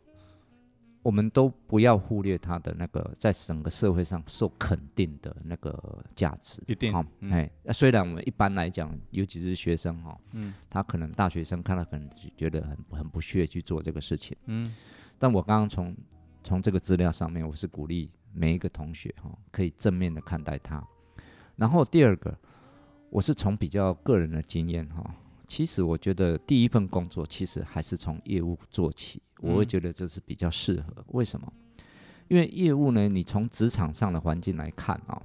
[1.06, 6.60] 我们都不要忽略他的那个在整个社会上受肯定的那个价值。
[6.65, 6.91] 一定。
[6.91, 14.74] 好，哎，虽然我们一般来讲，尤其是学生哈，嗯，他可能大学生看到可能觉得很很不屑去做这个事情，嗯，
[15.20, 15.96] 但我刚刚从
[16.44, 20.84] 从这个资料上面，我是鼓励每一个同学哈，可以正面的看待他。
[21.56, 22.36] 然后第二个，
[23.12, 25.13] 我是从比较个人的经验哈。
[25.48, 31.04] 其实我觉得第一份工作其实还是从业务做起，我会觉得这是比较适合。
[31.08, 31.52] 为什么？
[32.28, 35.22] 因为业务呢，你从职场上的环境来看啊，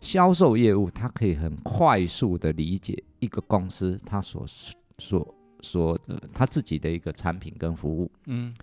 [0.00, 4.46] 销售业务它可以很快速的理解一个公司它所
[4.98, 8.54] 所所的它自己的一个产品跟服务，嗯，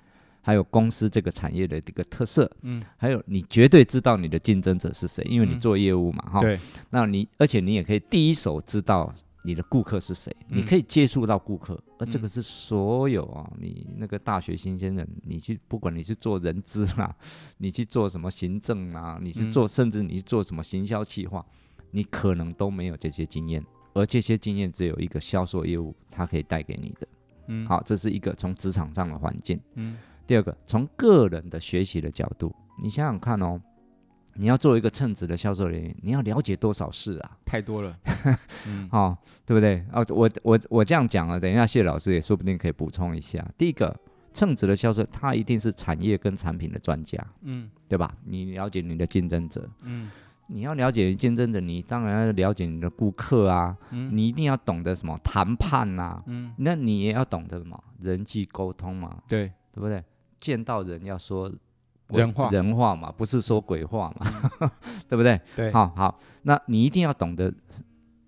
[0.42, 6.58] 还有公司这个产业的一个特色，嗯，还有你绝对知道你的竞争者是谁，因为你做业务嘛，哈，对，
[6.92, 9.14] 那你而且你也可以第一手知道。
[9.46, 10.36] 你的顾客是谁？
[10.50, 17.16] 你可以接触到顾客，而这个是所有啊，你那个大学新鲜人，你去不管你去做人资啦，
[17.60, 21.46] 你去做什么行政啊，你去做，甚至你去做什么行销企划，
[21.92, 27.08] 你可能都没有这些经验，而这些经验只有一个销售业务，它可以带给你的。
[27.48, 29.60] 嗯，好，这是一个从职场上的环境。
[29.76, 33.62] 嗯，第二个从个人的学习的角度，你想想看哦。
[34.38, 37.38] 你要做一个称职的销售人员，你要了解多少事啊？
[37.45, 37.98] 太多了，
[38.67, 39.84] 嗯，好，对不对？
[39.93, 43.45] 哦，我我我这样讲啊，等一下谢老师也说不定可以补充一下。
[43.58, 43.95] 第一个，
[44.34, 48.13] 称职的销售，他一定是产业跟产品的专家，嗯，对吧？
[48.26, 50.12] 你了解你的竞争者，嗯，
[50.48, 60.04] 你要了解竞争者，你当然要了解你的顾客啊，嗯，你一定要懂得什么谈判呐，嗯，那你也要懂得什么人际沟通嘛，对，对不对？
[60.41, 61.50] 见到人要说。
[62.10, 64.70] 人话人话嘛，不是说鬼话嘛，嗯、
[65.10, 65.39] 对不对？
[65.56, 67.54] 对，好好，那你一定要懂得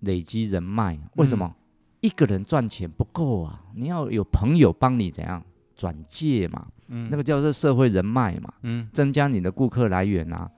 [0.00, 0.98] 累积人脉。
[1.14, 1.46] 为什么？
[1.46, 1.54] 嗯、
[2.00, 5.40] 一个人赚钱不够啊，你要有朋友帮你怎样
[5.76, 10.50] 转介嘛，嗯、那个叫做社会人脉嘛，嗯、增加你的顾客来源啊。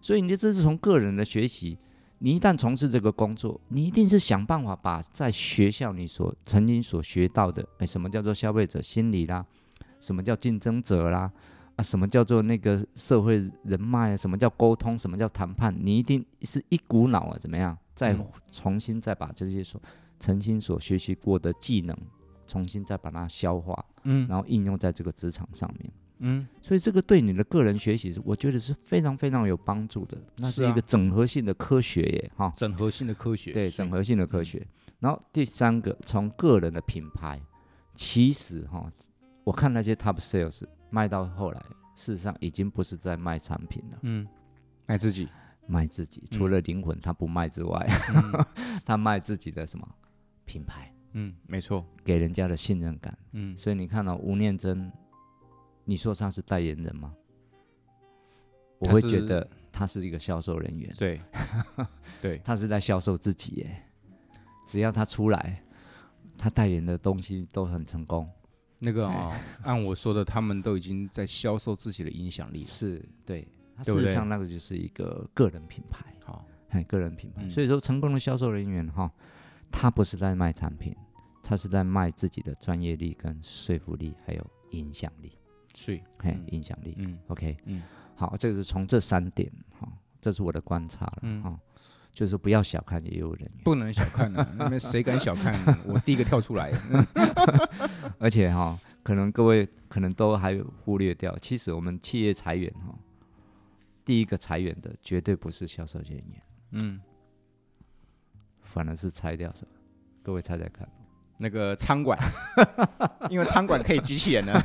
[0.00, 1.76] 所以你这是从个人的学习，
[2.20, 9.44] 你一旦从事这个工作，你一定是想办法把在学校你所曾经所学到的，哎，什么叫做消费者心理啦，
[9.98, 11.30] 什么叫竞争者啦。
[11.82, 14.16] 什么叫做那个社会人脉？
[14.16, 14.96] 什么叫沟通？
[14.98, 15.74] 什么叫谈判？
[15.78, 17.76] 你一定是一股脑啊，怎么样？
[17.94, 18.16] 再
[18.50, 19.80] 重新再把这些所
[20.18, 21.96] 曾经所学习过的技能，
[22.46, 30.16] 重新再把它消化，嗯，然后应用在这个职场上面，嗯，所以这个对你的个人学习，我觉得是非常非常有帮助的。
[30.36, 34.66] 那是一个整合性的科学耶，哈，整合性的科学，对，整合性的科学。
[34.98, 37.40] 然后第三个，从个人的品牌，
[37.94, 38.90] 其实哈，
[39.44, 41.60] 我看那些 top sales 卖到后来，
[41.94, 44.26] 事实上已经不是在卖产品了，嗯，
[44.86, 45.28] 卖自己，
[45.66, 47.88] 卖自己，除了灵魂他不卖之外，
[48.84, 49.88] 他卖自己的什么
[50.44, 50.92] 品牌？
[51.12, 53.16] 嗯，没错，给人家的信任感。
[53.32, 54.90] 嗯，所以你看到吴念真，
[55.84, 57.14] 你说他是代言人吗？
[58.78, 60.94] 我会觉得他是一个销售人员。
[60.96, 61.20] 对，
[62.22, 63.82] 对， 他是在销售自己耶。
[64.66, 65.62] 只要他出来，
[66.38, 68.30] 他代言的东西都很成功。
[68.80, 72.64] 那个啊，按我说的，他们都已经在销售自己的影响力。
[72.64, 73.46] 是，对，
[73.84, 76.04] 事实上那个就是一个个人品牌。
[76.24, 76.44] 好，
[76.88, 77.48] 个人品牌。
[77.48, 79.08] 所以说，成功的销售人员哈。
[79.72, 80.92] 他不是在卖产品，
[81.44, 85.30] 他是在卖自己的专业力、跟说服力，还有影响力。
[85.74, 86.96] 所以，嘿，影响力。
[86.98, 87.80] 嗯，OK，嗯，
[88.16, 89.88] 好，这个是从这三点哈，
[90.20, 91.60] 这是我的观察了哈，
[92.12, 96.72] 就是不要小看业务人员，不能小看啊，因为谁敢小看我第一个跳出来。
[98.18, 102.94] 而且哈，可能各位可能都还忽略掉，其实我们企业裁员哈，
[104.04, 106.42] 第一个裁员的绝对不是销售人员。
[106.72, 107.00] 嗯。
[108.62, 109.72] 反而是裁掉什么？
[110.22, 110.88] 各位猜猜看，
[111.38, 112.16] 那个餐馆，
[113.28, 114.62] 因为餐馆可以机器人呢，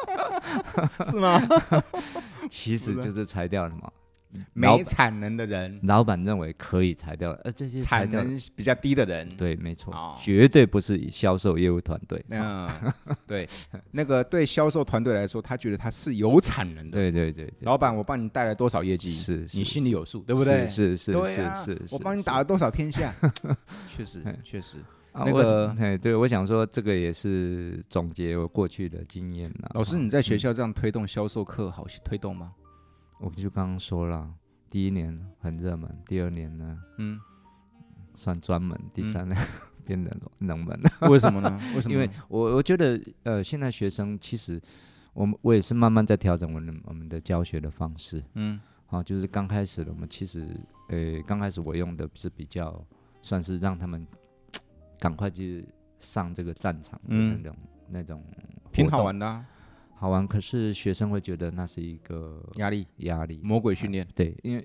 [1.04, 1.38] 是吗？
[2.48, 3.92] 其实就是裁掉什么？
[4.52, 12.24] 没产能的人，老板认为可以裁掉，而这些产能比较低的人，对，没错，绝对不是销售业务团队。
[12.30, 12.68] 嗯，
[13.26, 13.48] 对，
[13.90, 16.96] 那个对销售团队来说，他觉得他是有产能的。
[16.96, 19.08] 对对对，老板，我帮你带来多少业绩？
[19.10, 20.68] 是，你心里有数，对不对？
[20.68, 23.14] 是是是是，我帮你打了多少天下？
[23.96, 24.78] 确实 确实，
[25.12, 29.70] 那个，哎，对，我想说，这个也是总结我过去的经验了。
[29.74, 32.52] 老师，你在学校这样推动销售课，好推动吗？
[33.20, 34.32] 我就刚刚说了，
[34.70, 37.20] 第一年很热门，第二年呢，嗯，
[38.14, 39.46] 算专门，第三年、嗯、
[39.84, 40.90] 变冷冷门了。
[41.10, 41.60] 为什么呢？
[41.76, 41.92] 为什么？
[41.94, 44.60] 因为我我觉得，呃，现在学生其实，
[45.12, 48.24] 我们我也是慢慢在调整我们我们的教学的方式。
[48.34, 50.46] 嗯，好，就是刚开始我们其实，
[50.88, 52.82] 呃，刚开始我用的是比较，
[53.20, 54.06] 算是让他们
[54.98, 55.66] 赶快去
[55.98, 58.24] 上这个战场的那种、嗯、那种，
[58.72, 59.44] 挺好玩的、啊。
[60.00, 64.08] 好玩，可是学生会觉得那是一个压力，压力，魔鬼训练。
[64.14, 64.62] 对，因为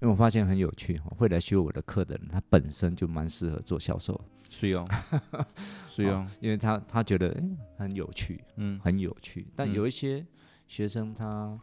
[0.00, 4.20] 因为我发现很有趣，会来学我的课的人，他本身就蛮适合做销售。
[4.48, 4.86] 是用，
[5.90, 7.42] 是用，因为他他觉得
[7.76, 9.44] 很有趣，嗯，很有趣。
[9.56, 10.24] 但有一些
[10.68, 11.58] 学生他，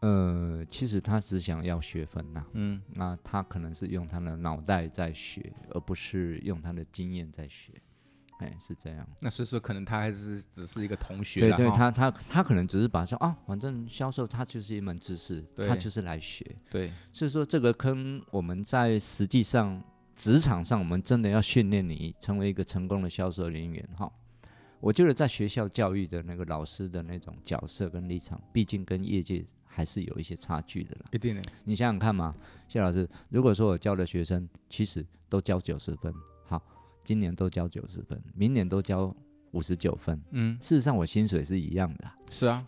[0.00, 7.72] 呃，其实他只想要学分呐，嗯，那他可能是用他的脑袋在学，而不是用他的经验在学。
[8.38, 9.06] 哎，是这样。
[9.20, 11.40] 那所以说，可能他还是只是一个同学。
[11.40, 16.44] 对对，他他他可能只是把说啊，反正销售它就是一门知识，对他就是来学。
[16.70, 19.82] 对，所以说这个坑我们在实际上
[20.16, 24.10] 职场上，我们真的要训练你成为一个成功的销售人员哈。
[24.80, 31.06] 我觉得在学校教育的那个老师的那种角色跟立场，毕竟跟业界还是有一些差距的啦。
[31.12, 31.42] 一定的。
[31.64, 32.34] 你想想看嘛，
[32.68, 36.12] 谢老师，如果说我教的学生其实都教九十分。
[37.04, 39.14] 今年都交九十分，明年都交
[39.52, 40.20] 五十九分。
[40.30, 42.10] 嗯，事实上我薪水是一样的。
[42.30, 42.66] 是啊，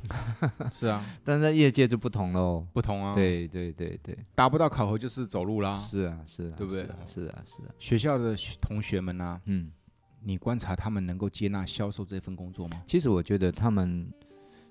[0.73, 2.65] 是啊， 但是在业界就不同喽。
[2.73, 3.15] 不同啊。
[3.15, 5.75] 对对对对，达不到考核就是走路啦。
[5.75, 6.85] 是啊是啊，对不对？
[7.07, 7.75] 是啊是啊。
[7.79, 9.41] 学校的同学们呢？
[9.47, 9.73] 嗯，
[10.23, 12.83] 你观察他们能够接纳销售这份工作吗？
[12.87, 14.09] 其实我觉得他们，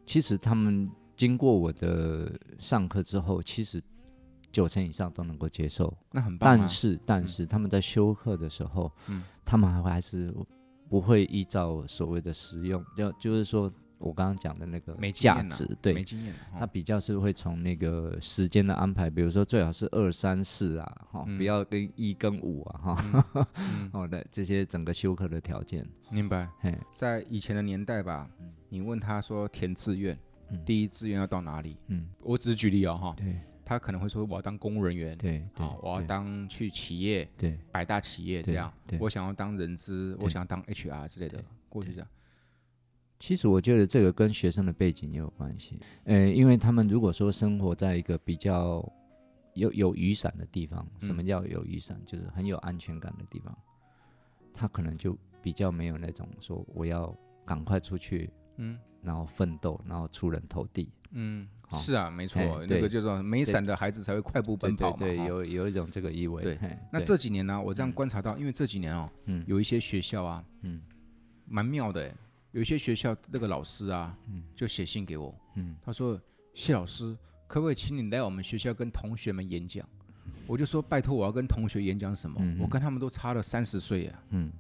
[0.06, 3.82] 其实他们经过我的上课之后，其实。
[4.56, 6.58] 九成以上都能够接受，那很棒。
[6.58, 10.34] 但是，但是他们在休课的时候，嗯，他们还会还是
[10.88, 23.48] 不会依照所谓的实用，就就是说我刚刚讲的那个价值，对，没经验，他比较是会从那个时间的安排，比如说最好是二三四啊，哈，不要跟一跟五啊，哈，
[23.92, 26.48] 好的，这些整个休课的条件，明白？
[26.62, 28.30] 嘿，在以前的年代吧，
[28.70, 30.18] 你问他说填志愿，
[30.66, 31.76] 第一志愿要到哪里？
[31.88, 33.38] 嗯，我只是举例哦，哈，对。
[33.66, 38.72] 他可能会说：“我要当公务人员，对，啊，我要当去企业，对，百大企业这样。
[39.00, 41.44] 我想要当人资，我想要当 HR 之类的。
[41.68, 42.08] 过去这样。
[43.20, 45.80] 其实我觉得这个跟学生的背景也有关系。
[46.04, 48.88] 呃，因为他们如果说生活在一个比较
[49.56, 52.00] 有有雨伞的地方，什么叫有雨伞？
[52.06, 53.58] 就是很有安全感的地方，
[54.54, 57.14] 他可能就比较没有那种说我要
[57.46, 60.92] 赶快出去嗯，然后奋斗，然后出人头地。
[61.12, 64.98] 嗯，是啊，没错，那个叫做没伞的孩子才会快步奔跑嘛。
[64.98, 66.44] 对，有有一种这个意味。
[66.44, 66.60] 对，
[66.92, 70.82] 那这几年呢，我这样观察到，因为这几年哦，嗯，有一些学校啊，嗯，
[71.46, 72.14] 蛮妙的，
[72.52, 76.20] 有一些学校那个老师啊，嗯，就写信给我，嗯，他说
[76.54, 77.16] 谢老师，
[77.48, 79.88] 可不可以请你来我们学校跟同学们演讲？
[80.48, 82.42] 我就说拜托，我要跟同学演讲什么？
[82.60, 84.52] 我跟他们都差了三十岁啊，嗯，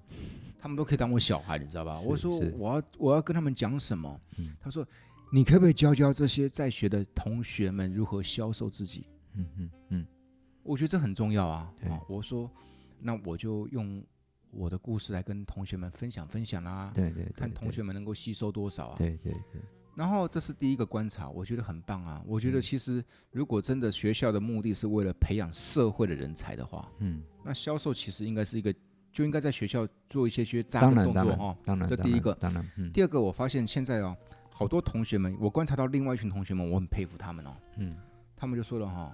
[0.60, 2.00] 他们都可以当我小孩，你知道吧？
[2.00, 4.22] 我说我要我要跟他们讲什么？
[4.62, 4.88] 他说。
[5.36, 9.06] 你可不可以教教这些在学的同学们如何销售自己？
[9.34, 10.08] 嗯嗯嗯，
[10.64, 11.70] 我觉得这很重要啊。
[11.90, 12.50] 啊，我说，
[13.02, 14.02] 那我就用
[14.50, 16.90] 我的故事来跟同学们分享分享啦。
[16.96, 18.96] 对对，看同学们能够吸收多少啊。
[18.98, 19.62] 对对对。
[19.94, 22.24] 然后这是第一个观察，我觉得很棒啊。
[22.26, 28.74] 我觉得其实如果真的学校的目的是为了培养社会的人才的话，嗯，那销售其实应该是一个，
[29.12, 31.58] 就应该在学校做一些些扎根动作哈。
[31.66, 32.34] 当然，这第一个。
[32.36, 32.66] 当然。
[32.94, 34.16] 第二个，我发现现在哦。
[34.58, 37.54] 好多同学们，我观察到另外一群同学们，我很佩服他们哦。
[37.76, 37.94] 嗯，
[38.38, 39.14] 他们就说了哈，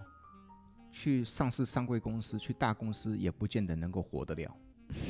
[0.92, 4.56] 去上市上柜公司，去大公司也不见得能够活得了，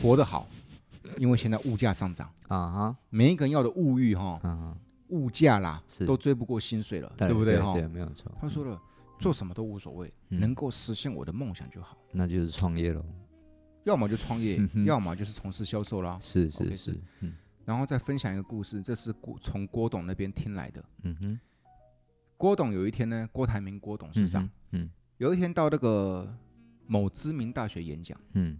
[0.02, 0.48] 活得好，
[1.20, 4.40] 因为现在物价上涨啊哈，每一个人要的物欲哈，
[5.10, 7.74] 物价啦都追不过薪水了，对不对哈？
[7.74, 8.32] 对，没有错。
[8.40, 8.82] 他说了，
[9.20, 11.98] 做什么都无所谓，能够实现我的梦想就好。
[12.10, 13.04] 那就是创业喽，
[13.84, 16.18] 要么就创业，要么就是从事销售啦。
[16.22, 17.34] 是是是，嗯。
[17.66, 20.84] 然后再分享一个故事，这是郭从郭董那边听来的。
[21.04, 21.40] 嗯哼，
[22.38, 26.28] 郭董有一天呢，郭台铭郭董事长，嗯，有一天到那个
[26.88, 28.58] 某知名大学演讲，嗯，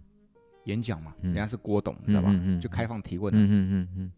[0.64, 2.32] 演讲嘛，人家是郭董，知道吧？
[2.60, 3.40] 就开放提问的。
[3.40, 4.12] 嗯嗯嗯，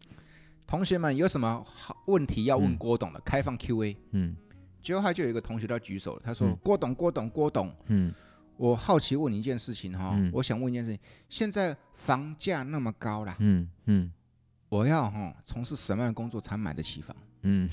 [0.67, 3.19] 同学们有什么好问题要问郭董的？
[3.21, 3.97] 开放 Q&A。
[4.11, 4.35] 嗯，
[4.81, 8.13] 结果他就有一个同学要举手了，他说：“郭董，郭董，郭董，嗯，
[8.57, 14.11] 我好奇问你一件事情哈，我想问一件事情，现在房价那么高啦，嗯嗯。”
[14.75, 17.15] 我要哈从事什么样的工作才买得起房？
[17.43, 17.69] 嗯，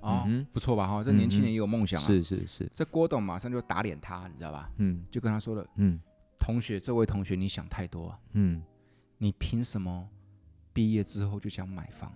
[0.00, 2.06] 哦，不错吧哈，这年轻人也有梦想啊。
[2.06, 4.70] 是是是，这郭董马上就打脸他，你知道吧？
[4.76, 5.98] 嗯，就跟他说了，嗯，
[6.38, 8.18] 同学，这位同学你想太多啊。
[8.34, 8.62] 嗯，
[9.18, 10.08] 你凭什么
[10.72, 12.12] 毕业之后就想买房？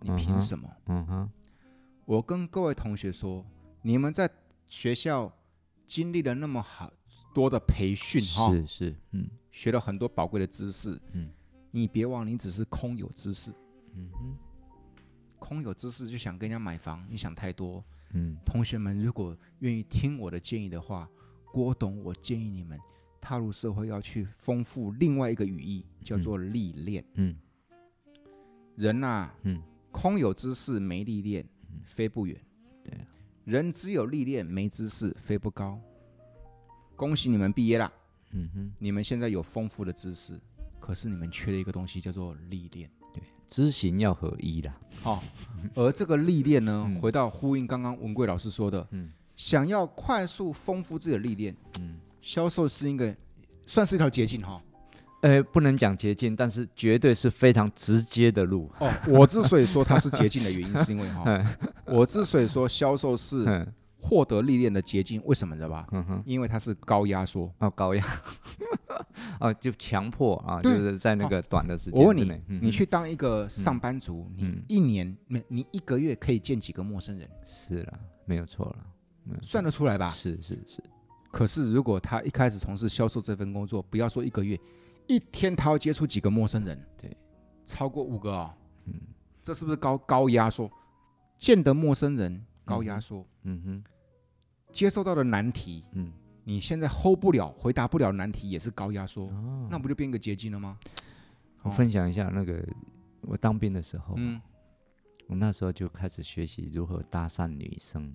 [0.00, 0.70] 你凭什么？
[0.86, 1.30] 嗯哼，
[2.04, 3.44] 我跟各位同学说，
[3.82, 4.30] 你们在
[4.68, 5.32] 学校
[5.84, 6.92] 经历了那么好
[7.34, 11.30] 多的培训哈，是是，嗯，学了很多宝贵的知识，嗯。
[11.70, 13.52] 你别忘，你只是空有知识，
[13.94, 14.36] 嗯哼，
[15.38, 17.84] 空有知识就想跟人家买房，你想太多。
[18.12, 21.08] 嗯，同学们，如果愿意听我的建议的话，
[21.52, 22.78] 郭董，我建议你们
[23.20, 27.04] 踏入社会要去丰富另外一个语义，叫做历练。
[27.14, 27.36] 嗯，
[28.76, 31.46] 人呐，嗯，空有知识没历练，
[31.84, 32.40] 飞不远。
[32.82, 32.98] 对，
[33.44, 35.78] 人只有历练没知识，飞不高。
[36.96, 37.92] 恭喜你们毕业啦，
[38.30, 40.40] 嗯哼，你们现在有丰富的知识。
[40.80, 42.90] 可是你们缺了一个东西，叫做历练。
[43.12, 44.76] 对，知行要合一啦。
[45.02, 45.22] 好，
[45.74, 53.16] 而这个历练呢，回到呼应刚刚文贵老师说的，嗯，想要快速丰富自己的历练，嗯，销售是一个
[53.66, 54.60] 算是一条捷径哈。
[55.22, 58.70] 呃，不能讲捷径，但是绝对是非常直接的路。
[58.78, 61.56] 哦，我之所以说它是捷径的原因，是因为哈，
[61.86, 63.66] 我之所以说销售是
[64.00, 65.88] 获得历练的捷径，为什么你知道吧？
[65.90, 67.52] 嗯哼，因为它是高压缩。
[67.58, 68.06] 哦，高压。
[69.38, 72.00] 啊，就强迫啊，就是在那个短的时间。
[72.00, 77.28] 我问你，你去当一个上班族，你一年没，你一个月可以见几个陌生人？
[77.44, 80.10] 是了，没有错了，算得出来吧？
[80.10, 80.82] 是是是。
[81.30, 84.58] 可是如果他一开始从事销售这份工作，不要说一个月，
[85.06, 86.78] 一天他要接触几个陌生人？
[86.96, 87.16] 对，
[87.66, 88.50] 超过五个哦。
[88.86, 88.94] 嗯，
[89.42, 90.70] 这是不是高高压缩？
[91.38, 93.26] 见得陌生人，高压缩。
[93.42, 93.84] 嗯哼，
[94.72, 96.12] 接受到的难题，嗯。
[96.48, 100.78] 你现在 hold 不了，回答不了难题，也是高压缩，哦、那不就变个捷径了吗？
[101.60, 102.66] 我分享一下那个
[103.20, 104.40] 我当兵的时候，嗯、
[105.26, 108.10] 我那时候就开始学习如何搭讪女生，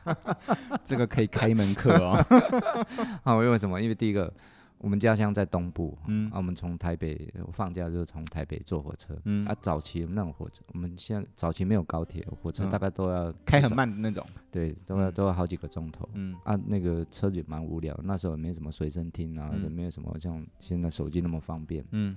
[0.84, 2.22] 这个可以开一门课哦。
[3.24, 3.80] 啊，因为什么？
[3.80, 4.30] 因为第一个。
[4.78, 22.14] 我们家乡在东部，嗯，啊，我们从台北放假就从台北坐火车，嗯，啊，早期那种火车，我们现在早期没有高铁，火车大概都要开很慢的那种，对，都要都要好几个钟头，嗯，啊，那个车子也蛮无聊，那时候也没什么随身听啊，也没有什么像现在手机那么方便，嗯，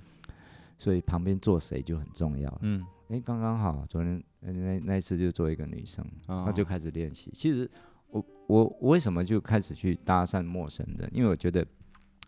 [0.78, 7.32] 所以旁边坐谁就很重要，嗯，哎，刚刚好，昨天那那一次就坐一个女生，那就开始练习。
[7.34, 7.72] 其实
[8.10, 11.10] 我我我为什么就开始去搭讪陌生人？
[11.14, 11.66] 因为我觉得。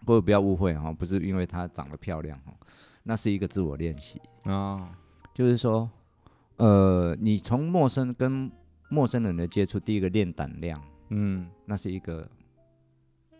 [0.05, 2.53] 各位不要误会哈，不是因为她长得漂亮哈，
[3.03, 4.21] 那是一个自我练习。
[4.43, 4.97] 啊，
[5.33, 5.89] 就是说，
[6.57, 8.51] 呃，你从陌生跟
[8.89, 12.29] 陌生人的接触，第一个练胆量，嗯，那是一个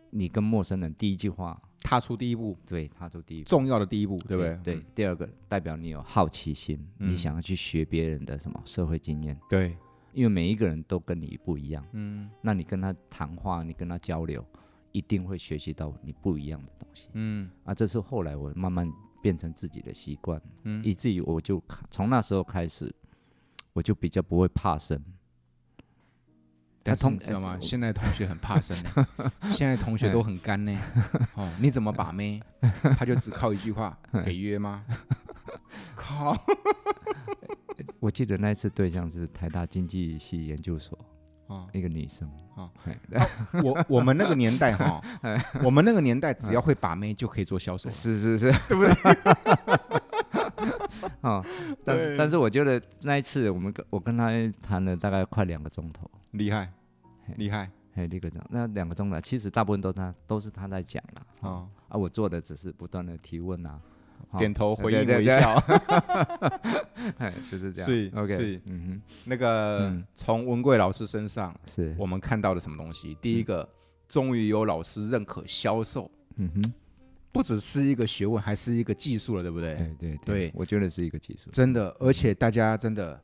[0.09, 1.61] 你跟陌生人第一句话。
[1.83, 4.55] 踏出第一步，对，踏出第一步，重要的第一步，对不对？
[4.63, 9.75] 对，第二个代表你有好奇心，你想要去学别人的什么社会经验，对，
[10.13, 14.45] 因为每一个人都跟你不一样，嗯，那你跟他谈话，你跟他交流，
[14.91, 22.93] 一定会学习到你不一样的东西，嗯，啊，这是后来我慢慢变成自己的习惯，嗯，以至于我就从那时候开始，
[23.73, 25.01] 我就比较不会怕生。
[26.83, 27.59] 但是你知道吗？
[27.61, 29.07] 现在同学很怕生呢，
[29.53, 30.75] 现在同学都很干呢。
[31.35, 32.41] 哦，你怎么把妹？
[32.97, 34.83] 他就只靠一句话，给约吗？
[35.95, 36.35] 靠！
[37.99, 40.97] 我记得那一次对象是台大经济系研究所，
[41.73, 42.29] 一个女生。
[43.63, 45.01] 我我们那个年代哈，
[45.63, 48.91] 我们那个年代只要会把妹就可以做销售，是是是， 对不对？
[51.21, 51.43] 啊，
[51.83, 54.29] 但是但是我觉得那一次我们跟我跟他
[54.61, 56.09] 谈了大概快两个钟头。
[56.31, 56.71] 厉害，
[57.37, 63.79] 厉害，嘿，那个讲，那两个钟头，其实大部分都他都是他在讲了，哦，啊，我做的只是不断的提问啊，
[64.37, 65.55] 点头回应微笑，
[67.17, 71.95] 哎，就是这样，是，OK，嗯哼，那个从文贵老师身上，是。
[71.97, 73.17] 我们看到了什么东西？
[73.21, 73.67] 第一个，
[74.07, 76.73] 终于有老师认可销售，嗯哼，
[77.31, 79.75] 不只是一个学问，还是一个技术了，对不对？
[79.99, 83.21] 对对对，我觉得是一个技术，真的，而且大家真的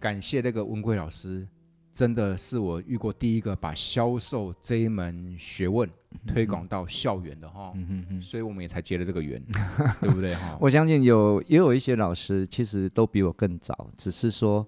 [0.00, 1.46] 感谢那个文贵老师。
[1.92, 5.88] 真的是我遇过第一个把销售这一门学问
[6.26, 7.72] 推广到校园的哈，
[8.22, 9.42] 所以我们也才结了这个缘，
[10.00, 10.56] 对不对哈？
[10.60, 14.66] 我相信有也有一些老师其实都比我更早，只是说，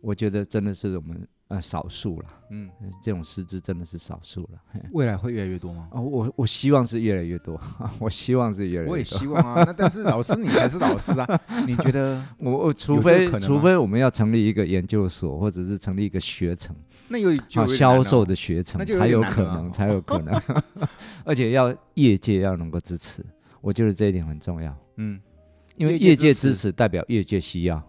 [0.00, 1.26] 我觉得真的是我们。
[1.48, 2.68] 呃，少数了，嗯，
[3.02, 4.60] 这种师资真的是少数了。
[4.92, 5.88] 未来会越来越多吗？
[5.92, 7.58] 哦，我我希望是越来越多，
[7.98, 8.92] 我希望是越来越多。
[8.92, 12.22] 我也希望啊，那但是老师你还是老师啊， 你觉得？
[12.36, 16.76] 我我除非除非我们要成立一个研究所，或者是成立一个学程，
[17.08, 17.34] 那有
[17.66, 20.38] 销售的学程才有可能，才有可能，
[21.24, 23.24] 而且要业界要能够支持，
[23.62, 24.76] 我觉得这一点很重要。
[24.96, 25.18] 嗯，
[25.76, 27.82] 因为业界支持代表业界需要。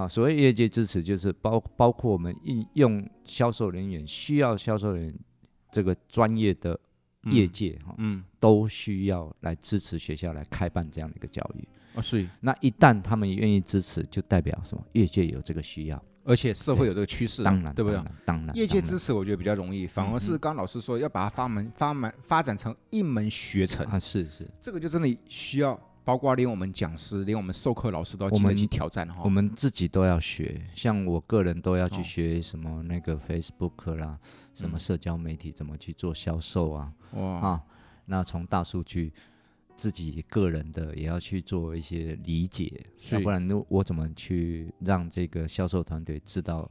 [0.00, 5.14] 啊，所谓业界支持，就是包包括我们应用销售人员需要销售人员
[5.70, 6.78] 这个专业的
[7.24, 11.68] 业界哈，嗯，嗯都需要来支持学校来开办这样的一个教育。
[11.94, 12.26] 啊，是。
[12.40, 14.82] 那一旦他们愿意支持，就代表什么？
[14.92, 18.02] 业界有这个需要，而且社会有这个趋势，当然，对不对？
[18.24, 25.78] 当然，业界支持我觉得比较容易，反而是刚老师说要把它发门发门发展成一门学程啊，是是，这个就真的需要。
[26.10, 29.20] 包括连我们讲师，连我们授课老师都要积极挑战哈。
[29.22, 34.18] 我们自己都要学，像我个人都要去学什么那个 Facebook 啦，
[34.52, 36.92] 什么社交媒体怎么去做销售啊？
[37.12, 37.62] 哇啊，
[38.06, 39.12] 那从大数据，
[39.76, 46.68] 自己个人的也要去做一些理解，要不然我怎么去让这个销售团队知道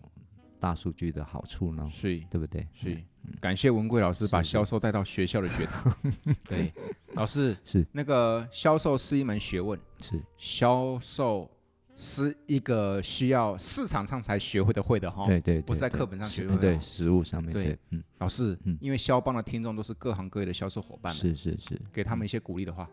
[0.59, 1.89] 大数据的好处呢？
[1.91, 2.67] 是，对不对？
[2.73, 2.97] 是。
[3.39, 5.95] 感谢文贵老师把销售带到学校的学堂。
[6.47, 6.73] 对，
[7.13, 11.49] 老师是那个销售是一门学问，是销售
[11.95, 15.27] 是一个需要市场上才学会的会的哈。
[15.27, 16.61] 对对，不是在课本上学会的。
[16.61, 17.77] 对，实物上面对。
[17.91, 22.89] 嗯，老师，嗯因为肖邦的听众都是各行各业的销售伙伴们，是是是，给他们一些鼓励的话。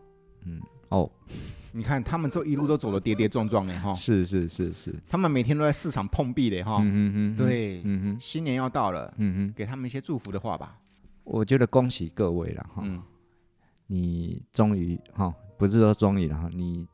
[0.47, 1.11] 嗯哦，
[1.73, 3.93] 你看他们这一路都走得跌跌撞撞的哈。
[3.93, 6.77] 是是是是，他们每天都在市场碰壁的哈。
[6.81, 10.79] 嗯嗯对，嗯哼，新年要到了，嗯哼，给他们一些祝福的话吧。
[11.25, 12.81] 我觉得恭喜各位了哈。
[12.85, 13.01] 嗯。
[13.87, 16.87] 你终于哈，不是说终于了哈，你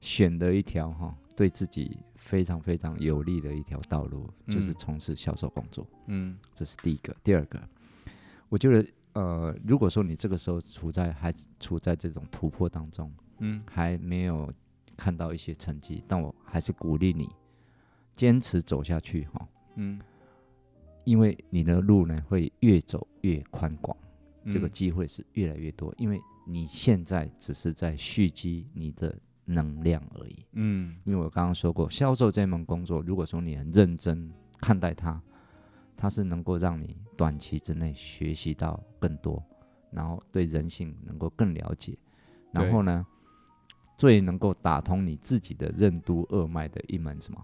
[0.00, 5.86] 选了一条哈，对自己非常非常有利的一条道路，就是从事销售工作。
[6.08, 6.36] 嗯。
[6.52, 7.60] 这是第一个，第二个，
[8.48, 8.84] 我觉得。
[9.16, 14.52] 呃，如果说你这个时候处在还处在这种突破当中，嗯，还没有
[14.94, 17.26] 看到一些成绩，但我还是鼓励你
[18.14, 19.98] 坚持走下去哈，嗯，
[21.06, 23.96] 因为你的路呢会越走越宽广，
[24.50, 35.18] 这个机会是越来越多，因为你现在只是在蓄积你的能量而已，嗯，因为我刚刚说过，销售这门工作，如果说你很认真看待它。
[35.96, 39.42] 它是能够让你短期之内学习到更多，
[39.90, 41.96] 然后对人性能够更了解，
[42.52, 43.06] 然后呢，
[43.96, 47.42] 最能够打通你自己的任督二脉的一门什么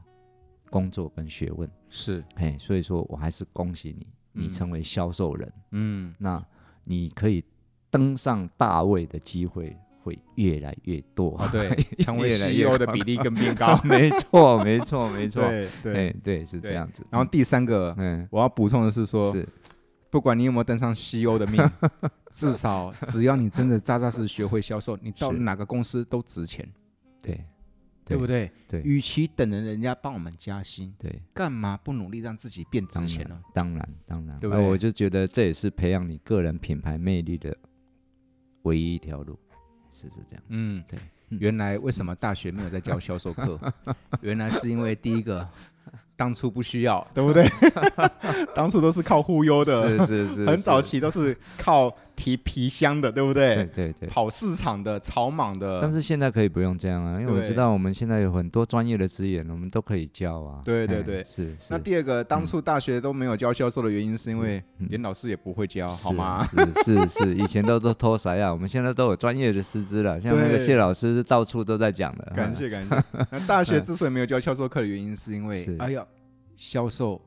[0.70, 1.68] 工作跟学问。
[1.88, 6.44] 是，嘿，所以说我还是恭喜你，你成为销售人，嗯，那
[6.84, 7.44] 你可以
[7.90, 9.76] 登上大位的机会。
[10.02, 11.70] 会越来越多，对，
[12.02, 13.78] 成为 CEO 的比例更变高。
[13.84, 17.06] 没错，没错，没错，对对对，是这样子。
[17.08, 19.48] 然后第三个，嗯，我要补充的是说，是
[20.10, 21.62] 不管你有没有登上 CEO 的命，
[22.32, 26.68] 至少只要你真的扎扎实实学会销售，你到哪个公司都值钱。
[27.22, 27.44] 对，
[28.04, 28.50] 对不对？
[28.68, 33.40] 对，与其等着人家帮我们加薪，对，干嘛不努力让自己变值钱呢？
[33.54, 34.66] 当然，当然，对不对？
[34.66, 37.56] 我就觉得这也是培养你个人品牌魅力的。
[38.64, 39.36] 唯一一条路，
[39.92, 40.42] 是是这样。
[40.48, 40.98] 嗯，对。
[41.28, 43.58] 原来为什么大学没有在教销售课？
[44.20, 45.46] 原来是因为第一个。
[46.14, 47.48] 当初不需要，对不对？
[48.54, 53.54] 当初都是靠忽悠的，是是是，是，很早期都是靠提皮箱的，对不对？
[53.56, 55.80] 对对对，跑市场的、草莽的。
[55.80, 60.60] 但是现在可以不用这样啊，因为我知道我们现在有很多专业的资源，我们都可以教啊。
[60.64, 61.68] 对对对，是是。
[61.70, 66.44] 那第二个，当初大学都没有教销售的原因，是因为连老师也不会教，好吗？
[66.84, 68.52] 是是是，以前都都偷谁啊？
[68.52, 72.32] 我们现在都有专业的师资了，像那个谢老师是到处都在讲的。
[72.34, 73.04] 感谢感谢。
[73.30, 76.06] 那大学 之所以没有教销售课的原因，是因为哎呀。
[76.54, 77.20] 销售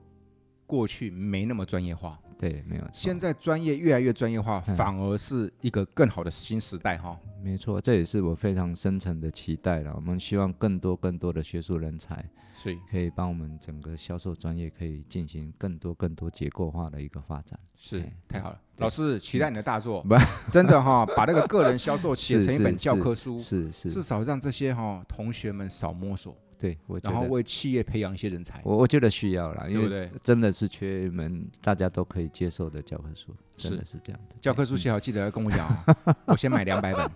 [0.66, 2.18] 过去没那么专业化，
[2.48, 2.84] 对，没有。
[2.94, 7.20] 现在专业越来越专业化，反而是一个更好的新时代哈。
[7.42, 9.94] 没错，这也是我非常深层的期待了。
[9.96, 12.24] 我们希望更多更多的学术人才，
[12.54, 17.60] 所以可以帮我们整个销售专业可以进行更多更多结构化的一个发展。
[17.76, 20.06] 是，太好了，老师期待你的大作，
[20.52, 26.36] 真的哈，把那个个人销售写成一本教科书，是是，至少让这些哈同学们少摸索。
[26.60, 34.36] 对，我觉得然后为企业培养一些人才，我我觉得需要啦，因为真的是缺一门大家都可以接受的教科书，真的是这样的。
[34.40, 35.76] 教科书写好，记得要跟我讲，
[36.26, 37.12] 我先买两百本。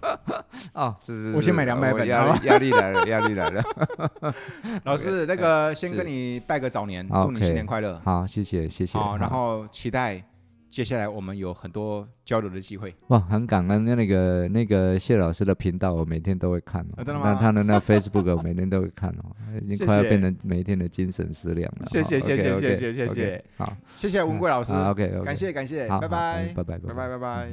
[0.74, 2.08] 哦，是是，我先买两百本。
[2.08, 3.64] 压力压力来了，压力来了。
[4.84, 8.00] 老师，那个先跟你拜个早年，祝你新年快乐。
[8.04, 8.98] 好，谢谢谢谢。
[8.98, 10.24] 好，然后期待。
[10.70, 12.94] 接下来我们有很多交流的机会。
[13.08, 17.04] 哇很感恩那那个那个谢老师的频道我每天都会看那
[17.36, 19.36] 他的那 facebook 我每天都会看哦。
[19.62, 23.44] 已经快要变成每一天的精神食粮了谢谢谢谢谢谢谢谢。
[23.58, 23.76] 好。
[23.96, 24.72] 谢谢文贵老师。
[24.74, 25.88] ok 感谢感谢。
[25.88, 26.54] 好拜拜。
[26.56, 27.50] 拜拜拜拜。